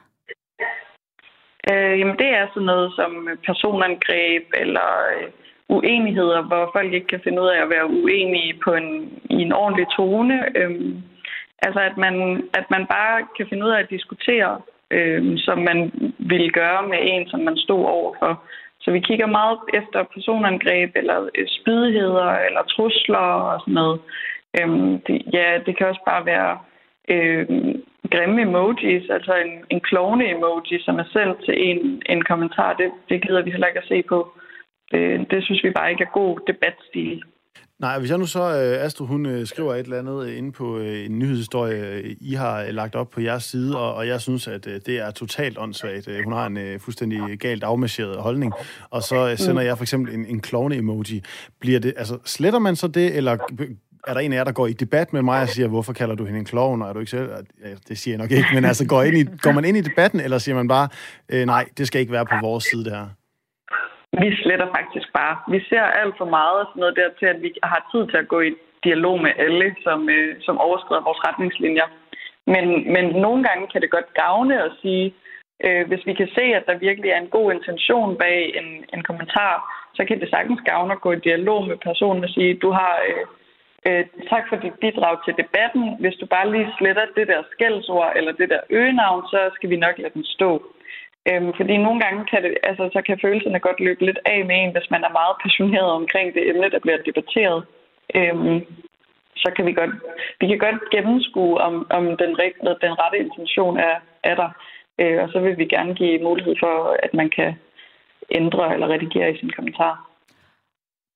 [1.71, 5.29] Øh, jamen det er sådan noget som personangreb eller øh,
[5.69, 9.51] uenigheder, hvor folk ikke kan finde ud af at være uenige på en, i en
[9.51, 10.57] ordentlig tone.
[10.57, 11.03] Øhm,
[11.61, 12.15] altså at man,
[12.53, 14.61] at man bare kan finde ud af at diskutere,
[14.91, 15.79] øh, som man
[16.19, 18.43] ville gøre med en, som man stod overfor.
[18.81, 23.99] Så vi kigger meget efter personangreb eller øh, spydigheder eller trusler og sådan noget.
[24.59, 26.57] Øhm, det, ja, det kan også bare være
[27.13, 27.47] øh,
[28.11, 32.73] grimme emojis, altså en, en klovne-emoji, som er sendt til en, en kommentar.
[32.73, 34.33] Det, det gider vi heller ikke at se på.
[34.91, 37.23] Det, det synes vi bare ikke er god debatstil.
[37.81, 40.77] Nej, hvis jeg nu så, øh, Astrid, hun øh, skriver et eller andet inde på
[40.77, 44.65] øh, en nyhedshistorie, I har lagt op på jeres side, og, og jeg synes, at
[44.65, 46.09] det er totalt åndssvagt.
[46.23, 48.53] Hun har en fuldstændig galt afmarcheret holdning,
[48.89, 51.23] og så sender jeg for eksempel en, en klovne-emoji.
[51.59, 53.37] Bliver det, altså, sletter man så det, eller
[54.07, 56.15] er der en af jer, der går i debat med mig og siger, hvorfor kalder
[56.15, 57.29] du hende en klovn, og er du ikke selv?
[57.63, 59.81] Ja, det siger jeg nok ikke, men altså, går, ind i, går man ind i
[59.81, 60.87] debatten, eller siger man bare,
[61.29, 63.07] øh, nej, det skal ikke være på vores side, det her?
[64.19, 65.35] Vi sletter faktisk bare.
[65.53, 68.27] Vi ser alt for meget sådan noget der til, at vi har tid til at
[68.27, 68.51] gå i
[68.83, 71.87] dialog med alle, som, øh, som overskrider vores retningslinjer.
[72.47, 75.13] Men, men nogle gange kan det godt gavne at sige,
[75.65, 79.03] øh, hvis vi kan se, at der virkelig er en god intention bag en, en
[79.03, 79.53] kommentar,
[79.95, 82.93] så kan det sagtens gavne at gå i dialog med personen og sige, du har...
[83.09, 83.25] Øh,
[83.87, 85.83] Øh, tak for dit bidrag til debatten.
[85.99, 89.77] Hvis du bare lige sletter det der skældsord eller det der øgenavn, så skal vi
[89.85, 90.49] nok lade den stå.
[91.29, 94.55] Øhm, fordi nogle gange kan, det, altså, så kan følelserne godt løbe lidt af med
[94.55, 97.65] en, hvis man er meget passioneret omkring det emne, der bliver debatteret.
[98.15, 98.59] Øhm,
[99.35, 99.93] så kan vi godt,
[100.39, 102.31] vi kan godt gennemskue, om, om den,
[102.85, 104.49] den rette intention er, er der.
[104.99, 107.53] Øh, og så vil vi gerne give mulighed for, at man kan
[108.31, 110.11] ændre eller redigere i sin kommentar.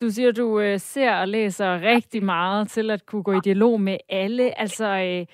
[0.02, 3.82] Du siger, du øh, ser og læser rigtig meget til at kunne gå i dialog
[3.82, 4.60] med alle.
[4.60, 5.26] Altså, øh,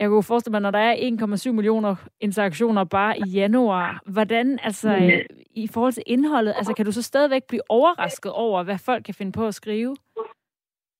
[0.00, 4.88] jeg kunne forestille mig, når der er 1,7 millioner interaktioner bare i januar, hvordan, altså,
[4.88, 9.04] øh, i forhold til indholdet, altså, kan du så stadigvæk blive overrasket over, hvad folk
[9.04, 9.96] kan finde på at skrive?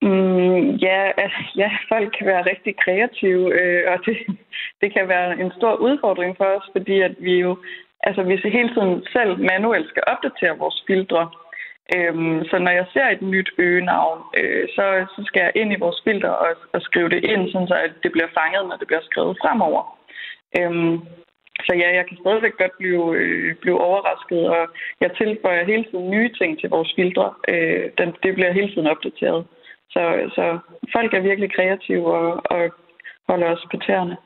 [0.02, 4.16] Mm, ja, altså, ja, folk kan være rigtig kreative, øh, og det,
[4.80, 7.56] det kan være en stor udfordring for os, fordi at vi jo,
[8.02, 11.30] altså hvis vi hele tiden selv manuelt skal opdatere vores filtre,
[11.96, 15.82] Øhm, så når jeg ser et nyt øgenavn, øh, så, så skal jeg ind i
[15.84, 18.86] vores filter og, og skrive det ind, sådan så at det bliver fanget, når det
[18.86, 19.82] bliver skrevet fremover.
[20.58, 20.98] Øhm,
[21.66, 24.68] så ja, jeg kan stadigvæk godt blive, øh, blive overrasket, og
[25.00, 27.34] jeg tilføjer hele tiden nye ting til vores filtre.
[27.48, 29.46] Øh, den, det bliver hele tiden opdateret.
[29.90, 30.58] Så, så
[30.92, 32.70] folk er virkelig kreative og, og
[33.28, 34.16] holder os på tæerne.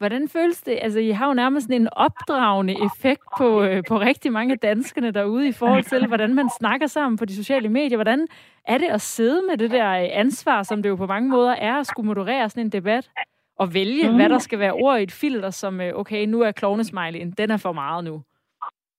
[0.00, 0.78] Hvordan føles det?
[0.82, 5.48] Altså, I har jo nærmest en opdragende effekt på, øh, på rigtig mange danskerne derude
[5.48, 7.96] i forhold til, hvordan man snakker sammen på de sociale medier.
[7.96, 8.26] Hvordan
[8.64, 11.52] er det at sidde med det der øh, ansvar, som det jo på mange måder
[11.52, 13.10] er at skulle moderere sådan en debat?
[13.58, 14.16] Og vælge, mm.
[14.16, 17.50] hvad der skal være ord i et filter, som, øh, okay, nu er klovnesmileyen, den
[17.50, 18.22] er for meget nu.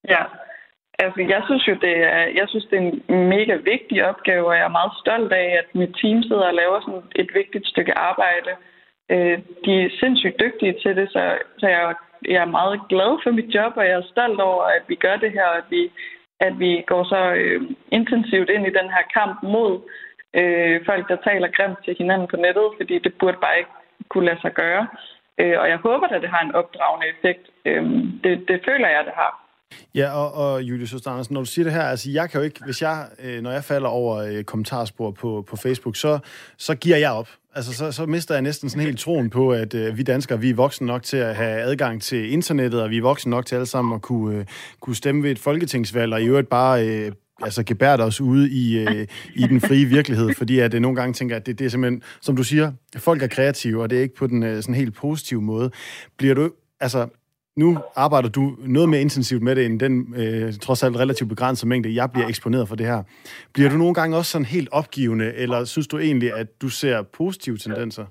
[0.10, 0.24] Ja,
[1.00, 4.56] altså jeg synes jo, det er, jeg synes, det er en mega vigtig opgave, og
[4.56, 7.98] jeg er meget stolt af, at mit team sidder og laver sådan et vigtigt stykke
[7.98, 8.52] arbejde
[9.14, 11.96] Øh, de er sindssygt dygtige til det, så, så jeg,
[12.34, 15.16] jeg er meget glad for mit job, og jeg er stolt over, at vi gør
[15.16, 15.92] det her, at vi,
[16.40, 19.72] at vi går så øh, intensivt ind i den her kamp mod
[20.40, 23.72] øh, folk, der taler grimt til hinanden på nettet, fordi det burde bare ikke
[24.10, 24.88] kunne lade sig gøre.
[25.40, 27.46] Øh, og jeg håber at det har en opdragende effekt.
[27.66, 27.84] Øh,
[28.24, 29.51] det, det føler jeg, det har.
[29.96, 32.60] Ja, og, og Julius Andersen, når du siger det her, altså jeg kan jo ikke,
[32.66, 36.20] hvis jeg, øh, når jeg falder over øh, kommentarspor på, på Facebook, så,
[36.58, 37.30] så giver jeg op.
[37.56, 40.50] Altså, så, så mister jeg næsten sådan helt troen på, at øh, vi danskere, vi
[40.50, 43.56] er voksne nok til at have adgang til internettet, og vi er voksne nok til
[43.56, 44.46] alle sammen at kunne, øh,
[44.80, 48.78] kunne stemme ved et folketingsvalg, og i øvrigt bare øh, altså gebært os ude i,
[48.78, 51.70] øh, i den frie virkelighed, fordi at det nogle gange tænker, at det, det er
[51.70, 54.76] simpelthen, som du siger, folk er kreative, og det er ikke på den øh, sådan
[54.76, 55.72] helt positive måde.
[56.18, 57.08] Bliver du, altså,
[57.58, 61.70] nu arbejder du noget mere intensivt med det, end den øh, trods alt relativt begrænsede
[61.70, 63.04] mængde, jeg bliver eksponeret for det her.
[63.54, 67.04] Bliver du nogle gange også sådan helt opgivende, eller synes du egentlig, at du ser
[67.18, 68.06] positive tendenser?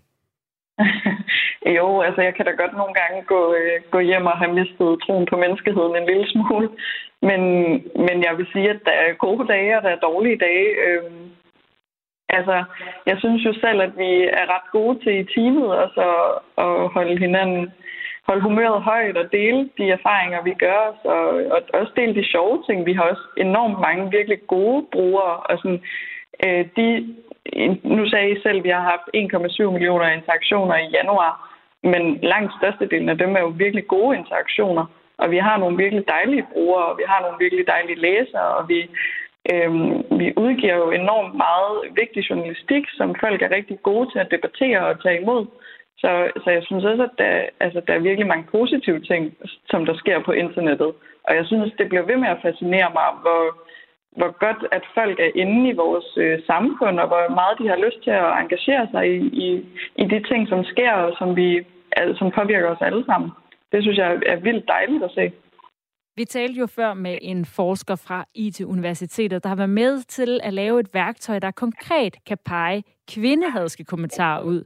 [1.78, 4.88] jo, altså jeg kan da godt nogle gange gå, øh, gå hjem og have mistet
[5.04, 6.68] troen på menneskeheden en lille smule.
[7.28, 7.40] Men,
[8.06, 10.68] men jeg vil sige, at der er gode dage, og der er dårlige dage.
[10.86, 11.24] Øhm,
[12.28, 12.64] altså,
[13.06, 16.26] jeg synes jo selv, at vi er ret gode til i teamet også at,
[16.64, 17.72] at holde hinanden
[18.30, 22.30] holde humøret højt og dele de erfaringer, vi gør os, og, og også dele de
[22.32, 22.86] sjove ting.
[22.86, 25.82] Vi har også enormt mange virkelig gode brugere, og sådan,
[26.44, 26.86] øh, de,
[27.96, 31.32] nu sagde I selv, at vi har haft 1,7 millioner interaktioner i januar,
[31.92, 34.84] men langt størstedelen af dem er jo virkelig gode interaktioner,
[35.18, 38.68] og vi har nogle virkelig dejlige brugere, og vi har nogle virkelig dejlige læsere, og
[38.68, 38.80] vi,
[39.52, 39.70] øh,
[40.20, 44.86] vi udgiver jo enormt meget vigtig journalistik, som folk er rigtig gode til at debattere
[44.86, 45.46] og tage imod.
[46.02, 49.22] Så, så jeg synes også, at der, altså, der er virkelig mange positive ting,
[49.70, 50.92] som der sker på internettet.
[51.24, 53.42] Og jeg synes, det bliver ved med at fascinere mig, hvor,
[54.18, 57.84] hvor godt, at folk er inde i vores øh, samfund, og hvor meget de har
[57.86, 59.48] lyst til at engagere sig i, i,
[60.02, 61.48] i de ting, som sker, og som, vi,
[61.96, 63.30] altså, som påvirker os alle sammen.
[63.72, 65.32] Det synes jeg er vildt dejligt at se.
[66.20, 70.52] Vi talte jo før med en forsker fra IT-universitetet, der har været med til at
[70.52, 72.82] lave et værktøj, der konkret kan pege
[73.14, 74.60] kvindehadske kommentarer ud.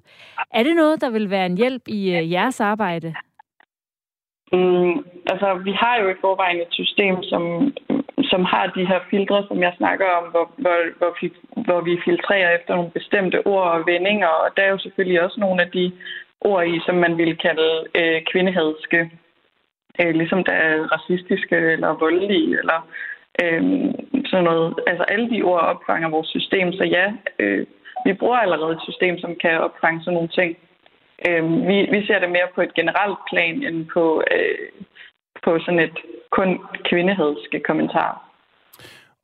[0.51, 3.15] Er det noget, der vil være en hjælp i uh, jeres arbejde?
[4.53, 4.95] Mm,
[5.33, 7.43] altså, vi har jo i forvejen et system, som,
[8.31, 11.33] som har de her filtre, som jeg snakker om, hvor, hvor, hvor, vi,
[11.67, 15.41] hvor vi filtrerer efter nogle bestemte ord og vendinger, og der er jo selvfølgelig også
[15.41, 15.93] nogle af de
[16.41, 19.11] ord i, som man ville kalde øh, kvindehadske
[20.01, 22.89] øh, ligesom der er racistiske eller voldelige eller
[23.43, 23.63] øh,
[24.27, 24.75] sådan noget.
[24.87, 27.67] Altså alle de ord opfanger vores system, så ja, øh,
[28.07, 30.57] vi bruger allerede et system, som kan opfange sådan nogle ting.
[31.29, 34.69] Øh, vi, vi ser det mere på et generelt plan end på, øh,
[35.45, 35.99] på sådan et
[36.31, 38.34] kun kvindehadske kommentar.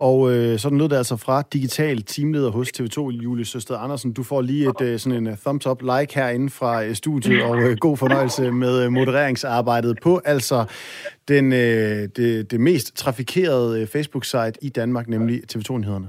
[0.00, 4.12] Og øh, sådan lød det altså fra digital teamleder hos TV2, Julie Søsted Andersen.
[4.12, 7.42] Du får lige et øh, sådan en øh, thumbs up like herinde fra øh, studiet,
[7.42, 10.58] og øh, god fornøjelse med øh, modereringsarbejdet på altså
[11.28, 16.08] den, øh, det, det mest trafikerede øh, Facebook-site i Danmark, nemlig TV2-nyhederne.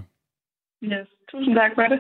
[0.84, 2.00] Yes, tusind tak for det.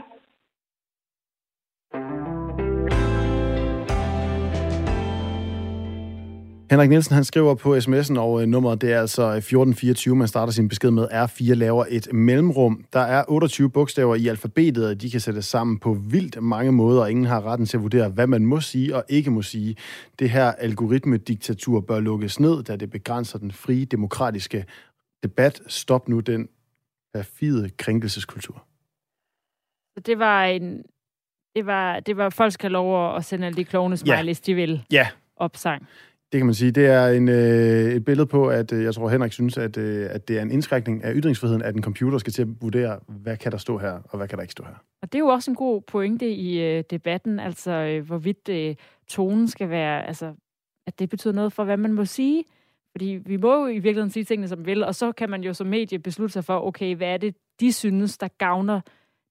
[6.71, 10.53] Henrik Nielsen, han skriver på sms'en, og øh, nummeret det er altså 1424, man starter
[10.53, 11.07] sin besked med.
[11.11, 12.85] R4 laver et mellemrum.
[12.93, 17.01] Der er 28 bogstaver i alfabetet, og de kan sættes sammen på vildt mange måder,
[17.01, 19.75] og ingen har retten til at vurdere, hvad man må sige og ikke må sige.
[20.19, 24.65] Det her algoritmediktatur bør lukkes ned, da det begrænser den frie demokratiske
[25.23, 25.61] debat.
[25.67, 26.49] Stop nu den
[27.13, 28.63] perfide krænkelseskultur.
[30.05, 30.83] Det var en...
[31.55, 34.51] Det var, det var folk skal lov at sende alle de klovne smileys, ja.
[34.51, 34.83] de vil.
[34.91, 35.07] Ja.
[35.35, 35.87] Opsang.
[36.31, 36.71] Det kan man sige.
[36.71, 40.07] Det er en, øh, et billede på, at øh, jeg tror, Henrik synes, at, øh,
[40.09, 43.37] at det er en indskrækning af ytringsfriheden, at en computer skal til at vurdere, hvad
[43.37, 44.73] kan der stå her, og hvad kan der ikke stå her.
[45.01, 48.75] Og det er jo også en god pointe i øh, debatten, altså øh, hvorvidt øh,
[49.07, 50.33] tonen skal være, altså
[50.87, 52.43] at det betyder noget for, hvad man må sige.
[52.91, 55.43] Fordi vi må jo i virkeligheden sige tingene, som vi vil, og så kan man
[55.43, 58.81] jo som medie beslutte sig for, okay, hvad er det, de synes, der gavner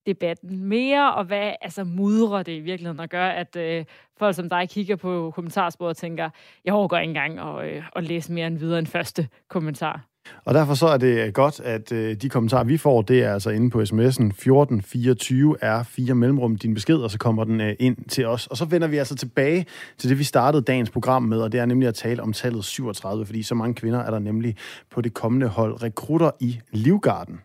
[0.07, 3.85] debatten mere, og hvad altså mudrer det i virkeligheden, og gør, at øh,
[4.19, 6.31] folk som dig kigger på kommentarsporet og tænker,
[6.65, 10.11] jeg overgår ikke engang at, øh, at læse mere end videre end første kommentar.
[10.45, 13.33] Og derfor så er det øh, godt, at øh, de kommentarer, vi får, det er
[13.33, 17.77] altså inde på sms'en 1424 er fire mellemrum din besked, og så kommer den øh,
[17.79, 18.46] ind til os.
[18.46, 19.67] Og så vender vi altså tilbage
[19.98, 22.65] til det, vi startede dagens program med, og det er nemlig at tale om tallet
[22.65, 24.57] 37, fordi så mange kvinder er der nemlig
[24.90, 27.40] på det kommende hold rekrutter i Livgarden.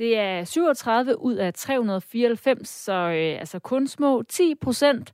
[0.00, 5.12] Det er 37 ud af 394, så øh, altså kun små 10 procent,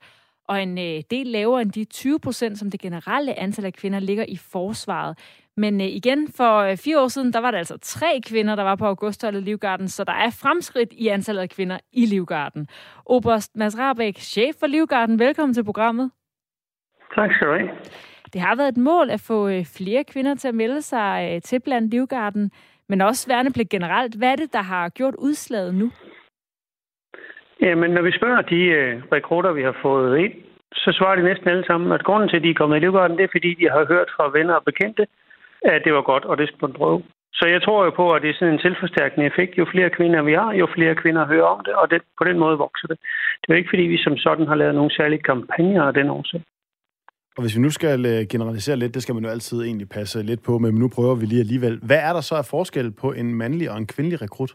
[0.49, 4.01] og en øh, del lavere end de 20 procent, som det generelle antal af kvinder
[4.01, 5.19] ligger i forsvaret.
[5.57, 8.63] Men øh, igen, for øh, fire år siden, der var der altså tre kvinder, der
[8.63, 12.69] var på augustholdet Livgarden, så der er fremskridt i antallet af kvinder i Livgarden.
[13.07, 16.11] Oberst Mads Rabeck, chef for Livgarden, velkommen til programmet.
[17.15, 17.69] Tak skal du have.
[18.33, 21.43] Det har været et mål at få øh, flere kvinder til at melde sig øh,
[21.43, 22.51] til blandt Livgarden
[22.89, 24.15] men også værnepligt generelt.
[24.19, 25.91] Hvad er det, der har gjort udslaget nu?
[27.61, 30.33] Jamen, når vi spørger de øh, rekrutter, vi har fået ind,
[30.75, 33.17] så svarer de næsten alle sammen, at grunden til, at de er kommet i Livgarden,
[33.17, 35.07] det er, fordi de har hørt fra venner og bekendte,
[35.63, 37.03] at det var godt, og det skulle man prøve.
[37.39, 39.59] Så jeg tror jo på, at det er sådan en tilforstærkende effekt.
[39.59, 42.39] Jo flere kvinder vi har, jo flere kvinder hører om det, og det, på den
[42.39, 42.99] måde vokser det.
[43.41, 46.11] Det er jo ikke, fordi vi som sådan har lavet nogle særlige kampagner af den
[46.11, 46.43] årsag.
[47.37, 50.23] Og hvis vi nu skal øh, generalisere lidt, det skal man jo altid egentlig passe
[50.23, 51.81] lidt på, men nu prøver vi lige alligevel.
[51.83, 54.53] Hvad er der så af forskel på en mandlig og en kvindelig rekrut?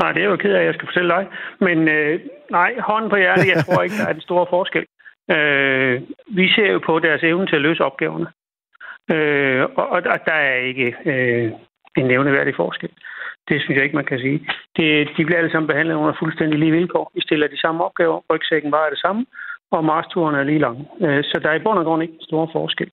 [0.00, 1.26] Nej, det er jo ked af, at jeg skal fortælle dig.
[1.60, 4.84] Men øh, nej, hånden på hjertet, jeg tror ikke, der er den store forskel.
[5.34, 6.02] Øh,
[6.38, 8.28] vi ser jo på deres evne til at løse opgaverne.
[9.14, 11.52] Øh, og, og der er ikke øh,
[11.96, 12.90] en nævneværdig forskel.
[13.48, 14.38] Det synes jeg ikke, man kan sige.
[14.76, 17.10] Det, de bliver alle sammen behandlet under fuldstændig lige vilkår.
[17.14, 18.20] Vi stiller de samme opgaver.
[18.30, 19.26] Rygsækken bare er det samme,
[19.72, 20.78] og marsturen er lige lang.
[21.00, 22.90] Øh, så der er i bund og grund ikke en stor forskel.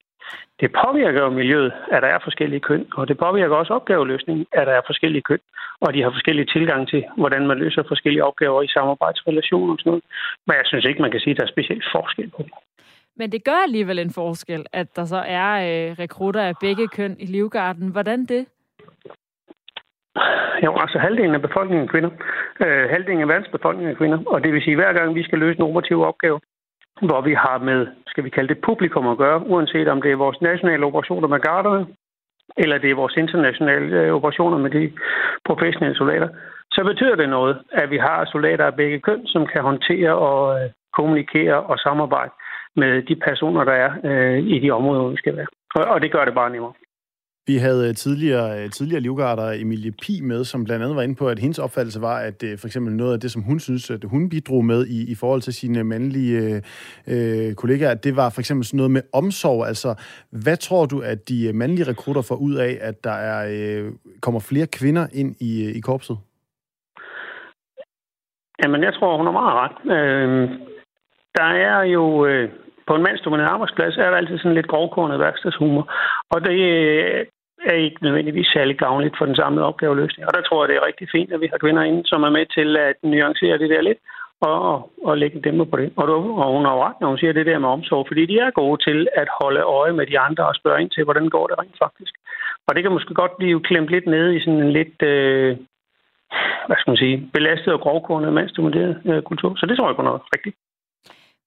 [0.59, 4.67] Det påvirker jo miljøet, at der er forskellige køn, og det påvirker også opgaveløsningen, at
[4.67, 5.39] der er forskellige køn,
[5.81, 9.89] og de har forskellige tilgang til, hvordan man løser forskellige opgaver i samarbejdsrelationer og sådan
[9.89, 10.03] noget.
[10.47, 12.51] Men jeg synes ikke, man kan sige, at der er specielt forskel på det.
[13.19, 17.15] Men det gør alligevel en forskel, at der så er øh, rekrutter af begge køn
[17.19, 17.91] i Livgarden.
[17.91, 18.45] Hvordan det?
[20.63, 22.09] Jo, altså halvdelen af befolkningen er kvinder.
[22.63, 24.19] Øh, halvdelen af verdens befolkning er kvinder.
[24.27, 26.39] Og det vil sige, at hver gang vi skal løse en operativ opgave,
[27.01, 30.15] hvor vi har med, skal vi kalde det publikum at gøre, uanset om det er
[30.15, 31.85] vores nationale operationer med garderne,
[32.57, 34.91] eller det er vores internationale øh, operationer med de
[35.45, 36.29] professionelle soldater,
[36.71, 40.61] så betyder det noget, at vi har soldater af begge køn, som kan håndtere og
[40.61, 42.31] øh, kommunikere og samarbejde
[42.75, 45.47] med de personer, der er øh, i de områder, hvor vi skal være.
[45.75, 46.73] Og, og det gør det bare nemmere.
[47.47, 51.15] Vi havde øh, tidligere, øh, tidligere livgarder Emilie Pi med, som blandt andet var inde
[51.15, 53.91] på, at hendes opfattelse var, at øh, for eksempel noget af det, som hun synes,
[53.91, 56.63] at hun bidrog med i, i forhold til sine mandlige
[57.07, 59.67] øh, kollegaer, det var for eksempel sådan noget med omsorg.
[59.67, 59.95] Altså,
[60.31, 64.39] hvad tror du, at de mandlige rekrutter får ud af, at der er, øh, kommer
[64.39, 66.17] flere kvinder ind i, i korpset?
[68.63, 69.77] Jamen, jeg tror, hun har meget ret.
[69.97, 70.49] Øh,
[71.37, 72.25] der er jo...
[72.25, 72.49] Øh
[72.89, 75.85] på en mandsdomineret arbejdsplads er der altid sådan lidt grovkornet værkstedshumor.
[76.33, 77.25] Og det, øh,
[77.65, 80.27] er ikke nødvendigvis særlig gavnligt for den samlede opgaveløsning.
[80.27, 82.29] Og der tror jeg, det er rigtig fint, at vi har kvinder inde, som er
[82.29, 83.97] med til at nuancere det der lidt
[84.41, 85.93] og, og, og lægge dem på det.
[85.95, 88.25] Og, du, og hun har jo ret, når hun siger det der med omsorg, fordi
[88.25, 91.29] de er gode til at holde øje med de andre og spørge ind til, hvordan
[91.29, 92.13] går det rent faktisk.
[92.67, 95.57] Og det kan måske godt blive klemt lidt ned i sådan en lidt, øh,
[96.67, 99.55] hvad skal man sige, belastet og grovkornet mandsdomineret øh, kultur.
[99.55, 100.55] Så det tror jeg på noget rigtigt.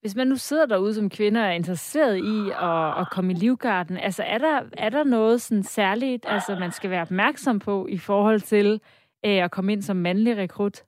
[0.02, 3.34] Hvis man nu sidder derude som kvinde og er interesseret i at, at komme i
[3.34, 7.86] livgarden, altså er der, er der noget sådan særligt, altså man skal være opmærksom på
[7.90, 8.80] i forhold til
[9.26, 10.82] øh, at komme ind som mandlig rekrut?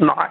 [0.00, 0.28] Nej.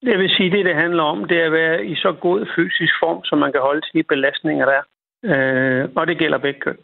[0.00, 2.94] Det vil sige, det det handler om, det er at være i så god fysisk
[3.02, 4.84] form, som man kan holde til de belastninger, der er.
[5.30, 6.78] Øh, og det gælder begge køn.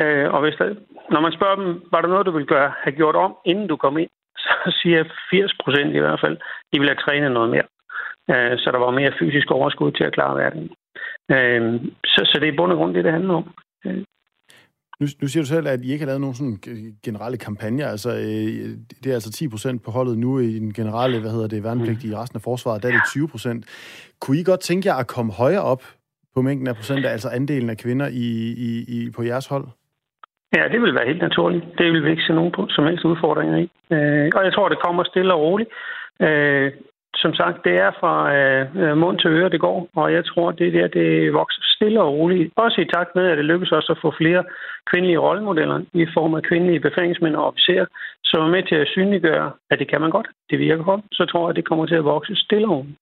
[0.00, 0.74] Øh, og hvis der,
[1.10, 3.76] når man spørger dem, var der noget, du ville gøre, have gjort om, inden du
[3.76, 4.10] kom ind,
[4.44, 6.36] så siger 80 procent i hvert fald,
[6.72, 7.66] de vil have trænet noget mere.
[8.30, 10.64] Øh, så der var mere fysisk overskud til at klare verden.
[11.34, 13.54] Øh, så, så det er bund og grund det, det handler om.
[13.86, 14.04] Øh.
[15.00, 16.58] Nu, nu siger du selv, at I ikke har lavet nogen sådan
[17.04, 17.88] generelle kampagner.
[17.88, 18.10] Altså,
[19.02, 22.04] det er altså 10 procent på holdet nu i den generelle, hvad hedder det, værnepligt
[22.04, 22.82] i resten af forsvaret.
[22.82, 23.60] Der er det 20 procent.
[24.20, 25.82] Kunne I godt tænke jer at komme højere op
[26.34, 28.26] på mængden af procenter, altså andelen af kvinder i,
[28.68, 29.66] i, i, på jeres hold?
[30.56, 31.64] Ja, det vil være helt naturligt.
[31.78, 33.66] Det vil vi ikke se nogen på, som helst udfordringer i.
[34.36, 35.70] og jeg tror, det kommer stille og roligt
[37.14, 40.50] som sagt, det er fra øh, øh, mund til øre, det går, og jeg tror,
[40.50, 42.52] det der, det vokser stille og roligt.
[42.56, 44.44] Også i takt med, at det lykkes også at få flere
[44.90, 47.86] kvindelige rollemodeller i form af kvindelige befalingsmænd og officerer,
[48.24, 51.24] som er med til at synliggøre, at det kan man godt, det virker godt, så
[51.24, 52.98] tror jeg, det kommer til at vokse stille og roligt.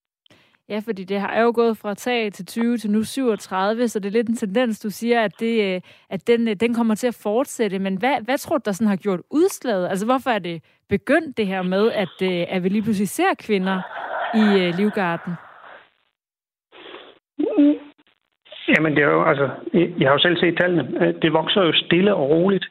[0.68, 4.06] Ja, fordi det har jo gået fra tag til 20 til nu 37, så det
[4.06, 7.06] er lidt en tendens, du siger, at, det, øh, at den, øh, den kommer til
[7.06, 7.78] at fortsætte.
[7.78, 9.88] Men hvad, hvad tror du, der sådan har gjort udslaget?
[9.88, 13.34] Altså, hvorfor er det begyndt det her med, at, øh, at vi lige pludselig ser
[13.38, 13.80] kvinder
[14.34, 15.32] i Livgarden?
[18.68, 21.14] Jamen, det er jo, altså, jeg har jo selv set tallene.
[21.22, 22.66] Det vokser jo stille og roligt.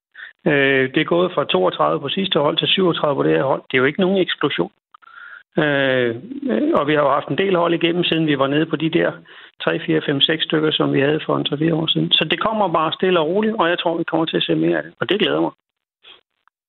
[0.94, 3.62] Det er gået fra 32 på sidste hold til 37 på det her hold.
[3.72, 4.72] Det er jo ikke nogen eksplosion.
[5.58, 6.10] Øh,
[6.52, 8.76] øh, og vi har jo haft en del hold igennem, siden vi var nede på
[8.76, 9.12] de der
[9.64, 12.12] 3, 4, 5, 6 stykker, som vi havde for en 3-4 år siden.
[12.12, 14.56] Så det kommer bare stille og roligt, og jeg tror, vi kommer til at se
[14.56, 15.52] mere af det, og det glæder mig.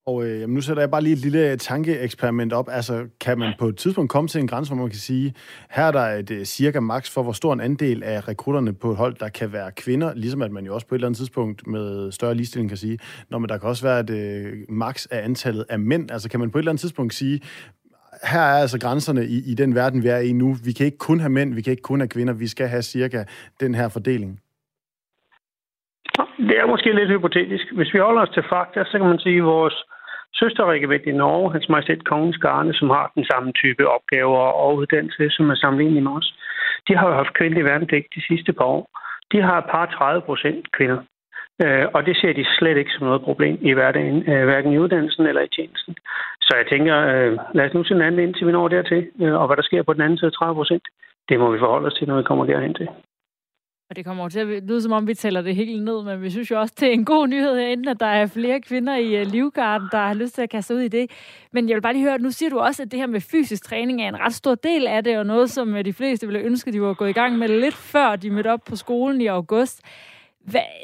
[0.07, 2.69] Og øh, jamen, nu sætter jeg bare lige et lille øh, tankeeksperiment op.
[2.71, 5.35] Altså, kan man på et tidspunkt komme til en grænse, hvor man kan sige,
[5.71, 8.91] her er der et uh, cirka max for, hvor stor en andel af rekrutterne på
[8.91, 11.19] et hold, der kan være kvinder, ligesom at man jo også på et eller andet
[11.19, 12.99] tidspunkt med større ligestilling kan sige,
[13.31, 16.11] når man der kan også være et uh, max af antallet af mænd.
[16.11, 17.41] Altså, kan man på et eller andet tidspunkt sige,
[18.33, 20.49] her er altså grænserne i, i den verden, vi er i nu.
[20.65, 22.83] Vi kan ikke kun have mænd, vi kan ikke kun have kvinder, vi skal have
[22.83, 23.25] cirka
[23.61, 24.41] den her fordeling.
[26.49, 27.65] Det er måske lidt hypotetisk.
[27.73, 29.77] Hvis vi holder os til fakta, så kan man sige, at vores
[30.35, 35.31] søsterregiment i Norge, hans majestæt Kongens Garne, som har den samme type opgaver og uddannelse,
[35.31, 36.35] som er sammenlignet med os.
[36.89, 38.85] De har jo haft kvindelig værnepligt de sidste par år.
[39.33, 41.01] De har et par 30 procent kvinder.
[41.65, 44.79] Øh, og det ser de slet ikke som noget problem i hverdagen, øh, hverken i
[44.79, 45.95] uddannelsen eller i tjenesten.
[46.47, 49.11] Så jeg tænker, øh, lad os nu se den anden ind, til vi når dertil.
[49.21, 50.85] Øh, og hvad der sker på den anden side 30 procent,
[51.29, 52.89] det må vi forholde os til, når vi kommer derhen til.
[53.91, 56.31] Og det kommer til at lyde, som om vi tæller det helt ned, men vi
[56.31, 59.17] synes jo også, det er en god nyhed herinde, at der er flere kvinder i
[59.17, 61.11] øh, Livgarden, der har lyst til at kaste ud i det.
[61.53, 63.65] Men jeg vil bare lige høre, nu siger du også, at det her med fysisk
[63.65, 66.41] træning er en ret stor del af det, og noget, som øh, de fleste ville
[66.41, 69.27] ønske, de var gået i gang med lidt før de mødte op på skolen i
[69.27, 69.83] august.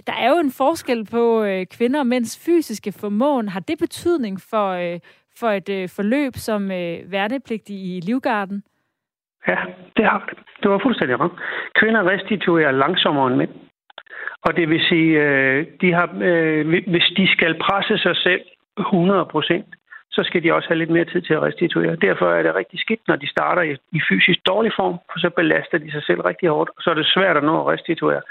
[0.07, 3.49] Der er jo en forskel på øh, kvinder og mænds fysiske formåen.
[3.49, 5.01] Har det betydning for, øh,
[5.41, 8.63] for et øh, forløb som øh, værnepligtig i Livgarden?
[9.49, 9.59] Ja,
[9.97, 10.39] det har det.
[10.63, 11.31] Det var fuldstændig ret.
[11.81, 13.55] Kvinder restituerer langsommere end mænd.
[14.47, 18.43] Og det vil sige, øh, de har, øh, hvis de skal presse sig selv
[18.79, 19.67] 100 procent,
[20.13, 21.97] så skal de også have lidt mere tid til at restituere.
[21.97, 25.31] Derfor er det rigtig skidt, når de starter i, i fysisk dårlig form, for så
[25.31, 28.23] belaster de sig selv rigtig hårdt, og så er det svært at nå at restituere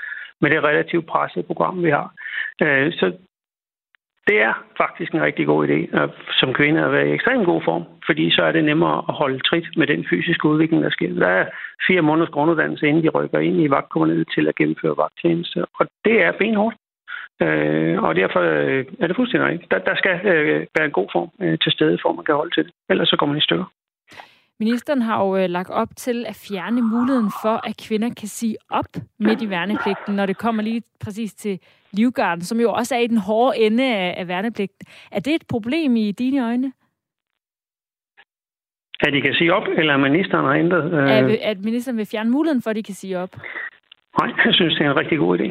[0.41, 2.13] med det relativt pressede program, vi har.
[2.61, 3.13] Øh, så
[4.29, 6.09] det er faktisk en rigtig god idé at,
[6.39, 9.39] som kvinde at være i ekstremt god form, fordi så er det nemmere at holde
[9.39, 11.13] trit med den fysiske udvikling, der sker.
[11.13, 11.45] Der er
[11.87, 16.15] fire måneders grunduddannelse, inden de rykker ind i vagtkommandet til at gennemføre vagttjeneste, og det
[16.25, 16.75] er benhårdt.
[17.41, 19.71] Øh, og derfor øh, er det fuldstændig rigtigt.
[19.71, 22.55] Der, der skal øh, være en god form øh, til stede, for man kan holde
[22.55, 22.73] til det.
[22.89, 23.65] Ellers så går man i stykker.
[24.59, 28.55] Ministeren har jo øh, lagt op til at fjerne muligheden for, at kvinder kan sige
[28.69, 31.59] op midt i værnepligten, når det kommer lige præcis til
[31.91, 34.87] Livgarden, som jo også er i den hårde ende af, af værnepligten.
[35.11, 36.71] Er det et problem i dine øjne?
[38.99, 40.93] At de kan sige op, eller at ministeren har ændret?
[40.93, 41.11] Øh...
[41.17, 43.29] At, at ministeren vil fjerne muligheden for, at de kan sige op?
[44.19, 45.47] Nej, jeg synes, det er en rigtig god idé.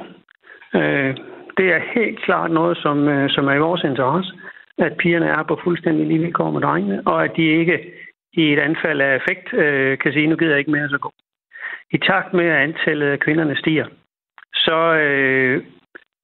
[0.78, 1.16] Øh,
[1.56, 4.32] det er helt klart noget, som, øh, som er i vores interesse,
[4.78, 7.78] at pigerne er på fuldstændig lige vilkår med drengene, og at de ikke
[8.32, 11.12] i et anfald af effekt øh, kan sige, nu gider jeg ikke mere så gå.
[11.90, 13.86] I takt med, at antallet af kvinderne stiger,
[14.54, 15.64] så øh,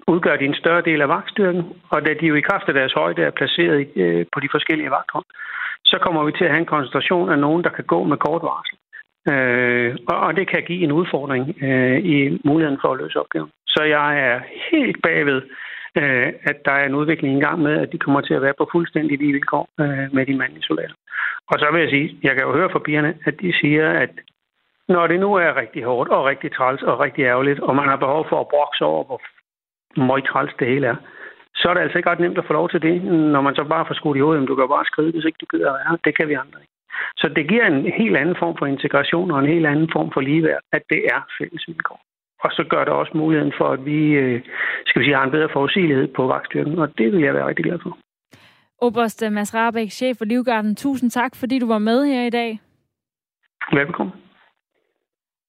[0.08, 2.92] udgør de en større del af vagtstyrken, og da de jo i kraft af deres
[2.92, 5.24] højde er placeret øh, på de forskellige vagthold,
[5.84, 8.42] så kommer vi til at have en koncentration af nogen, der kan gå med kort
[8.42, 8.76] varsel.
[9.32, 13.50] Øh, og, og det kan give en udfordring øh, i muligheden for at løse opgaven.
[13.66, 14.40] Så jeg er
[14.70, 15.42] helt bagved,
[15.96, 18.58] øh, at der er en udvikling i gang med, at de kommer til at være
[18.58, 20.94] på fuldstændig lige vilkår øh, med de mandlige soldater.
[21.50, 24.10] Og så vil jeg sige, jeg kan jo høre fra pigerne, at de siger, at
[24.88, 27.96] når det nu er rigtig hårdt og rigtig træls og rigtig ærgerligt, og man har
[27.96, 29.20] behov for at brokse over, hvor
[29.96, 30.96] meget træls det hele er,
[31.56, 33.64] så er det altså ikke ret nemt at få lov til det, når man så
[33.64, 35.98] bare får skudt i hovedet, du kan bare skrive, hvis ikke du gider at være
[36.04, 36.72] Det kan vi andre ikke.
[37.16, 40.20] Så det giver en helt anden form for integration og en helt anden form for
[40.20, 42.00] ligeværd, at det er fælles vilkår.
[42.44, 44.42] Og så gør det også muligheden for, at vi øh,
[44.86, 47.64] skal vi sige, har en bedre forudsigelighed på vagtstyrken, og det vil jeg være rigtig
[47.64, 47.98] glad for.
[48.78, 52.60] Oberst Mads Rabeck, chef for Livgarden, tusind tak, fordi du var med her i dag.
[53.72, 54.14] Velkommen.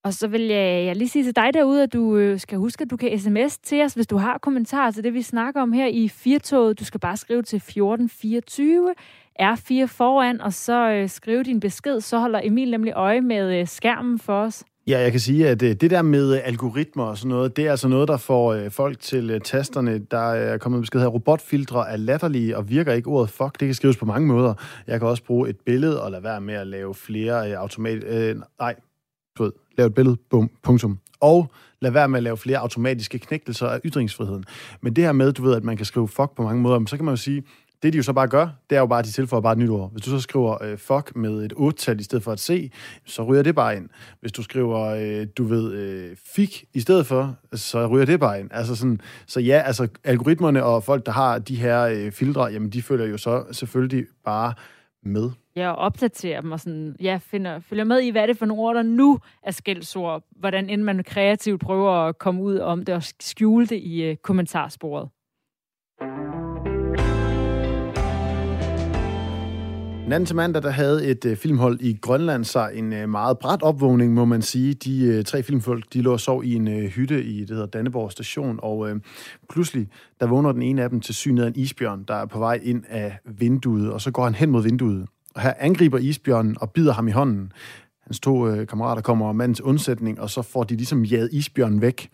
[0.05, 2.81] Og så vil jeg, jeg lige sige til dig derude, at du øh, skal huske,
[2.81, 5.73] at du kan sms til os, hvis du har kommentarer til det, vi snakker om
[5.73, 6.79] her i Firtoget.
[6.79, 8.95] Du skal bare skrive til 1424,
[9.41, 12.01] R4 foran, og så øh, skrive din besked.
[12.01, 14.65] Så holder Emil nemlig øje med øh, skærmen for os.
[14.87, 17.65] Ja, jeg kan sige, at øh, det der med øh, algoritmer og sådan noget, det
[17.67, 19.99] er altså noget, der får øh, folk til tasterne.
[19.99, 23.59] Der er kommet besked her, robotfiltre er latterlige og virker ikke ordet fuck.
[23.59, 24.53] Det kan skrives på mange måder.
[24.87, 28.03] Jeg kan også bruge et billede og lade være med at lave flere automat...
[28.03, 28.75] Øh, nej,
[29.37, 30.99] du ved, lave et billede, bum, punktum.
[31.19, 34.43] Og lad være med at lave flere automatiske knægtelser af ytringsfriheden.
[34.81, 36.95] Men det her med, du ved, at man kan skrive fuck på mange måder, så
[36.95, 37.43] kan man jo sige,
[37.85, 39.59] det de jo så bare gør, det er jo bare, at de tilføjer bare et
[39.59, 39.91] nyt ord.
[39.91, 42.71] Hvis du så skriver øh, fuck med et 8-tal i stedet for et C,
[43.05, 43.89] så ryger det bare ind.
[44.21, 48.39] Hvis du skriver, øh, du ved, øh, fik i stedet for, så ryger det bare
[48.39, 48.49] ind.
[48.51, 52.69] Altså sådan, så ja, altså algoritmerne og folk, der har de her øh, filtre, jamen
[52.69, 54.53] de følger jo så selvfølgelig bare
[55.03, 55.29] med.
[55.55, 58.45] Ja, og opdaterer dem og sådan, ja, finder, følger med i, hvad er det for
[58.45, 60.23] nogle ord, der nu er skældsord.
[60.31, 64.15] Hvordan end man kreativt prøver at komme ud om det og skjule det i øh,
[64.15, 65.09] kommentarsporet.
[70.07, 73.61] Natten til mandag, der havde et øh, filmhold i Grønland sig en øh, meget bræt
[73.61, 74.73] opvågning, må man sige.
[74.73, 77.65] De øh, tre filmfolk, de lå og sov i en øh, hytte i, det hedder
[77.65, 78.95] Danneborg station, og øh,
[79.49, 79.87] pludselig,
[80.19, 82.59] der vågner den ene af dem til synet af en isbjørn, der er på vej
[82.63, 85.05] ind af vinduet, og så går han hen mod vinduet.
[85.35, 87.51] Og her angriber isbjørnen og bider ham i hånden.
[88.03, 92.09] Hans to øh, kammerater kommer mandens undsætning, og så får de ligesom jaget isbjørnen væk.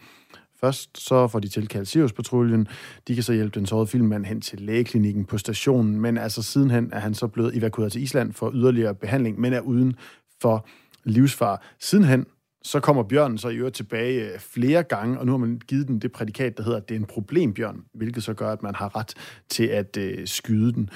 [0.62, 2.68] Først så får de tilkaldt Sirius-patruljen.
[3.07, 6.89] De kan så hjælpe den sårede filmmand hen til lægeklinikken på stationen, men altså sidenhen
[6.93, 9.95] er han så blevet evakueret til Island for yderligere behandling, men er uden
[10.41, 10.68] for
[11.03, 11.64] livsfar.
[11.80, 12.26] Sidenhen
[12.64, 15.88] så kommer bjørnen så i øvrigt tilbage øh, flere gange, og nu har man givet
[15.88, 18.76] den det prædikat, der hedder, at det er en problembjørn, hvilket så gør, at man
[18.76, 19.14] har ret
[19.49, 20.89] til at øh, skyde den.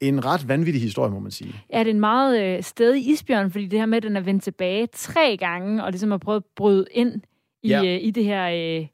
[0.00, 1.54] en ret vanvittig historie, må man sige.
[1.72, 4.20] Ja, det er en meget øh, stedig isbjørn, fordi det her med, at den er
[4.20, 7.20] vendt tilbage tre gange, og ligesom har prøvet at bryde ind
[7.62, 7.84] i, ja.
[7.84, 8.86] øh, i det her, øh, øh,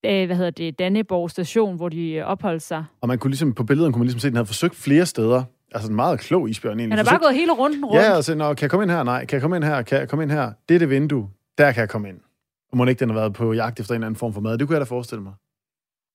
[0.00, 2.84] hvad hedder det, Danneborg station, hvor de øh, opholdt sig.
[3.00, 5.06] Og man kunne ligesom, på billederne kunne man ligesom se, at den havde forsøgt flere
[5.06, 5.42] steder.
[5.74, 6.98] Altså en meget klog isbjørn egentlig.
[6.98, 8.02] Han er bare gået hele runden rundt.
[8.02, 9.02] Ja, altså, Nå, kan jeg komme ind her?
[9.02, 9.24] Nej.
[9.24, 9.82] Kan jeg komme ind her?
[9.82, 10.52] Kan jeg komme ind her?
[10.68, 11.28] Det er det vindue.
[11.58, 12.16] Der kan jeg komme ind.
[12.70, 14.58] Og må ikke den har været på jagt efter en eller anden form for mad.
[14.58, 15.32] Det kunne jeg da forestille mig.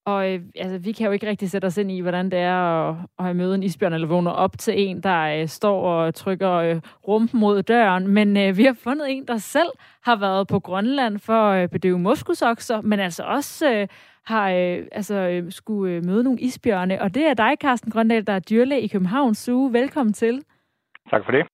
[0.05, 2.89] Og øh, altså, vi kan jo ikke rigtig sætte os ind i, hvordan det er
[2.89, 6.51] at, at møde en isbjørn, eller vågne op til en, der øh, står og trykker
[6.51, 8.07] øh, rumpen mod døren.
[8.07, 9.69] Men øh, vi har fundet en, der selv
[10.03, 13.87] har været på Grønland for at øh, bedøve moskusokser, men altså også øh,
[14.25, 17.01] har øh, altså, øh, skulle øh, møde nogle isbjørne.
[17.01, 19.69] Og det er dig, Carsten Grøndal, der er dyrlæge i Københavns Zoo.
[19.71, 20.43] Velkommen til.
[21.09, 21.45] Tak for det.